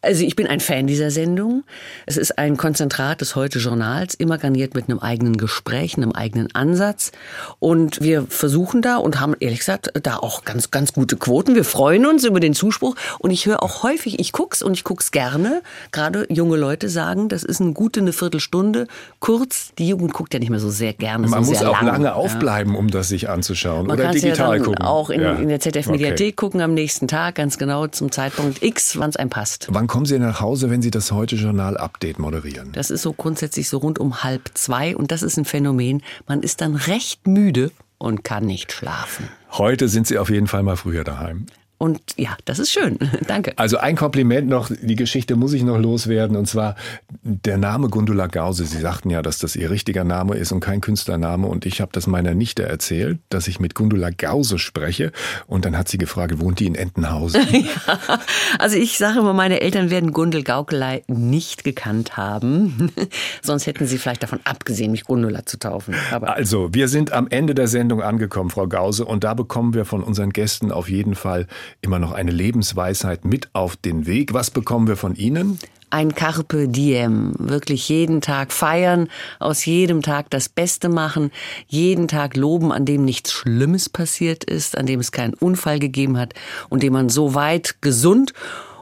Also 0.00 0.24
ich 0.24 0.34
bin 0.34 0.46
ein 0.46 0.60
Fan 0.60 0.86
dieser 0.86 1.10
Sendung. 1.10 1.62
Es 2.06 2.16
ist 2.16 2.36
ein 2.38 2.56
Konzentrat 2.56 3.20
des 3.20 3.36
Heute-Journals, 3.36 4.14
immer 4.14 4.38
garniert 4.38 4.74
mit 4.74 4.88
einem 4.88 4.98
eigenen 4.98 5.36
Gespräch, 5.36 5.96
einem 5.96 6.12
eigenen 6.12 6.52
Ansatz. 6.54 7.12
Und 7.60 8.00
wir 8.00 8.26
versuchen 8.28 8.82
da 8.82 8.96
und 8.96 9.20
haben 9.20 9.34
ehrlich 9.38 9.60
gesagt 9.60 9.92
da 10.02 10.16
auch 10.16 10.44
ganz, 10.44 10.70
ganz 10.70 10.92
gute 10.92 11.16
Quoten. 11.16 11.54
Wir 11.54 11.64
freuen 11.64 12.06
uns 12.06 12.24
über 12.24 12.40
den 12.40 12.54
Zuspruch. 12.54 12.96
Und 13.20 13.30
ich 13.30 13.46
höre 13.46 13.62
auch 13.62 13.84
häufig, 13.84 14.18
ich 14.18 14.32
guck's 14.32 14.62
und 14.62 14.74
ich 14.74 14.82
guck's 14.82 15.12
gerne. 15.12 15.62
Gerade 15.92 16.26
junge 16.28 16.56
Leute 16.56 16.88
sagen, 16.88 17.28
das 17.28 17.44
ist 17.44 17.60
eine 17.60 17.72
gute 17.72 18.00
eine 18.00 18.12
Viertelstunde. 18.12 18.88
Kurz, 19.20 19.72
die 19.78 19.88
Jugend 19.88 20.12
guckt 20.12 20.34
ja 20.34 20.40
nicht 20.40 20.50
mehr 20.50 20.58
so 20.58 20.70
sehr 20.70 20.92
gerne. 20.92 21.28
Man 21.28 21.44
so 21.44 21.52
muss 21.52 21.62
auch 21.62 21.80
lang. 21.80 21.86
lange 21.86 22.14
aufbleiben, 22.14 22.74
um 22.74 22.88
das 22.88 23.08
sich 23.08 23.28
anzuschauen. 23.28 23.86
Man 23.86 23.98
Oder 23.98 24.10
digital 24.10 24.58
ja 24.58 24.64
gucken. 24.64 24.84
Auch 24.84 25.10
in, 25.10 25.20
ja. 25.20 25.34
in 25.34 25.48
der 25.48 25.60
ZDF-Mediathek 25.60 26.20
okay. 26.20 26.32
gucken 26.32 26.60
am 26.60 26.74
nächsten 26.74 27.06
Tag, 27.06 27.36
ganz 27.36 27.58
genau 27.58 27.86
zum 27.92 28.10
Zeitpunkt 28.10 28.62
X, 28.62 28.98
wann 28.98 29.10
es 29.10 29.16
einem 29.16 29.30
passt. 29.30 29.68
Wann 29.70 29.86
kommen 29.86 30.06
Sie 30.06 30.18
nach 30.18 30.40
Hause, 30.40 30.70
wenn 30.70 30.82
Sie 30.82 30.90
das 30.90 31.12
Heute-Journal-Update 31.12 32.18
moderieren? 32.18 32.72
Das 32.72 32.90
ist 32.90 33.02
so 33.02 33.12
grundsätzlich 33.12 33.68
so 33.68 33.78
rund 33.78 33.98
um 33.98 34.24
halb 34.24 34.50
zwei 34.54 34.96
und 34.96 35.12
das 35.12 35.22
ist 35.22 35.36
ein 35.36 35.44
Phänomen. 35.44 36.02
Man 36.26 36.42
ist 36.42 36.60
dann 36.60 36.74
recht 36.74 37.26
müde 37.26 37.70
und 37.98 38.24
kann 38.24 38.44
nicht 38.44 38.72
schlafen. 38.72 39.28
Heute 39.52 39.88
sind 39.88 40.06
Sie 40.06 40.18
auf 40.18 40.30
jeden 40.30 40.48
Fall 40.48 40.62
mal 40.62 40.76
früher 40.76 41.04
daheim. 41.04 41.46
Und 41.82 41.98
ja, 42.16 42.36
das 42.44 42.60
ist 42.60 42.70
schön. 42.70 42.96
Danke. 43.26 43.54
Also 43.56 43.76
ein 43.76 43.96
Kompliment 43.96 44.48
noch, 44.48 44.70
die 44.70 44.94
Geschichte 44.94 45.34
muss 45.34 45.52
ich 45.52 45.64
noch 45.64 45.78
loswerden. 45.78 46.36
Und 46.36 46.46
zwar 46.46 46.76
der 47.24 47.58
Name 47.58 47.88
Gundula 47.88 48.28
Gause. 48.28 48.66
Sie 48.66 48.78
sagten 48.78 49.10
ja, 49.10 49.20
dass 49.20 49.38
das 49.38 49.56
ihr 49.56 49.68
richtiger 49.68 50.04
Name 50.04 50.36
ist 50.36 50.52
und 50.52 50.60
kein 50.60 50.80
Künstlername. 50.80 51.48
Und 51.48 51.66
ich 51.66 51.80
habe 51.80 51.90
das 51.92 52.06
meiner 52.06 52.34
Nichte 52.34 52.62
erzählt, 52.62 53.18
dass 53.30 53.48
ich 53.48 53.58
mit 53.58 53.74
Gundula 53.74 54.10
Gause 54.10 54.60
spreche. 54.60 55.10
Und 55.48 55.64
dann 55.64 55.76
hat 55.76 55.88
sie 55.88 55.98
gefragt, 55.98 56.38
wohnt 56.38 56.60
die 56.60 56.66
in 56.66 56.76
Entenhausen? 56.76 57.44
ja, 57.50 58.20
also 58.60 58.76
ich 58.76 58.96
sage 58.96 59.18
immer, 59.18 59.32
meine 59.32 59.60
Eltern 59.60 59.90
werden 59.90 60.12
Gundel 60.12 60.44
Gaukelei 60.44 61.02
nicht 61.08 61.64
gekannt 61.64 62.16
haben. 62.16 62.92
Sonst 63.42 63.66
hätten 63.66 63.88
sie 63.88 63.98
vielleicht 63.98 64.22
davon 64.22 64.38
abgesehen, 64.44 64.92
mich 64.92 65.02
Gundula 65.02 65.46
zu 65.46 65.58
taufen. 65.58 65.96
Aber 66.12 66.36
also, 66.36 66.72
wir 66.72 66.86
sind 66.86 67.10
am 67.10 67.26
Ende 67.26 67.56
der 67.56 67.66
Sendung 67.66 68.02
angekommen, 68.02 68.50
Frau 68.50 68.68
Gause. 68.68 69.04
Und 69.04 69.24
da 69.24 69.34
bekommen 69.34 69.74
wir 69.74 69.84
von 69.84 70.04
unseren 70.04 70.30
Gästen 70.30 70.70
auf 70.70 70.88
jeden 70.88 71.16
Fall 71.16 71.48
immer 71.80 71.98
noch 71.98 72.12
eine 72.12 72.30
Lebensweisheit 72.30 73.24
mit 73.24 73.48
auf 73.52 73.76
den 73.76 74.06
Weg. 74.06 74.34
Was 74.34 74.50
bekommen 74.50 74.88
wir 74.88 74.96
von 74.96 75.14
Ihnen? 75.14 75.58
Ein 75.90 76.14
Carpe 76.14 76.68
Diem. 76.68 77.34
Wirklich 77.38 77.88
jeden 77.90 78.22
Tag 78.22 78.50
feiern, 78.50 79.08
aus 79.38 79.66
jedem 79.66 80.00
Tag 80.00 80.30
das 80.30 80.48
Beste 80.48 80.88
machen, 80.88 81.30
jeden 81.68 82.08
Tag 82.08 82.34
loben, 82.34 82.72
an 82.72 82.86
dem 82.86 83.04
nichts 83.04 83.30
Schlimmes 83.30 83.90
passiert 83.90 84.42
ist, 84.42 84.78
an 84.78 84.86
dem 84.86 85.00
es 85.00 85.12
keinen 85.12 85.34
Unfall 85.34 85.78
gegeben 85.78 86.16
hat 86.16 86.32
und 86.70 86.82
dem 86.82 86.94
man 86.94 87.10
so 87.10 87.34
weit 87.34 87.82
gesund 87.82 88.32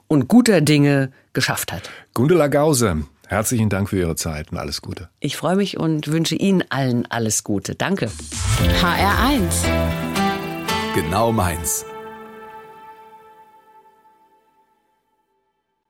und 0.06 0.28
guter 0.28 0.60
Dinge 0.60 1.10
geschafft 1.32 1.72
hat. 1.72 1.90
Gundela 2.14 2.46
Gause, 2.46 3.04
herzlichen 3.26 3.70
Dank 3.70 3.88
für 3.88 3.98
Ihre 3.98 4.14
Zeit 4.14 4.52
und 4.52 4.58
alles 4.58 4.80
Gute. 4.80 5.08
Ich 5.18 5.36
freue 5.36 5.56
mich 5.56 5.78
und 5.78 6.08
wünsche 6.08 6.36
Ihnen 6.36 6.62
allen 6.68 7.10
alles 7.10 7.42
Gute. 7.42 7.74
Danke. 7.74 8.08
HR1. 8.80 9.50
Genau 10.94 11.32
meins. 11.32 11.84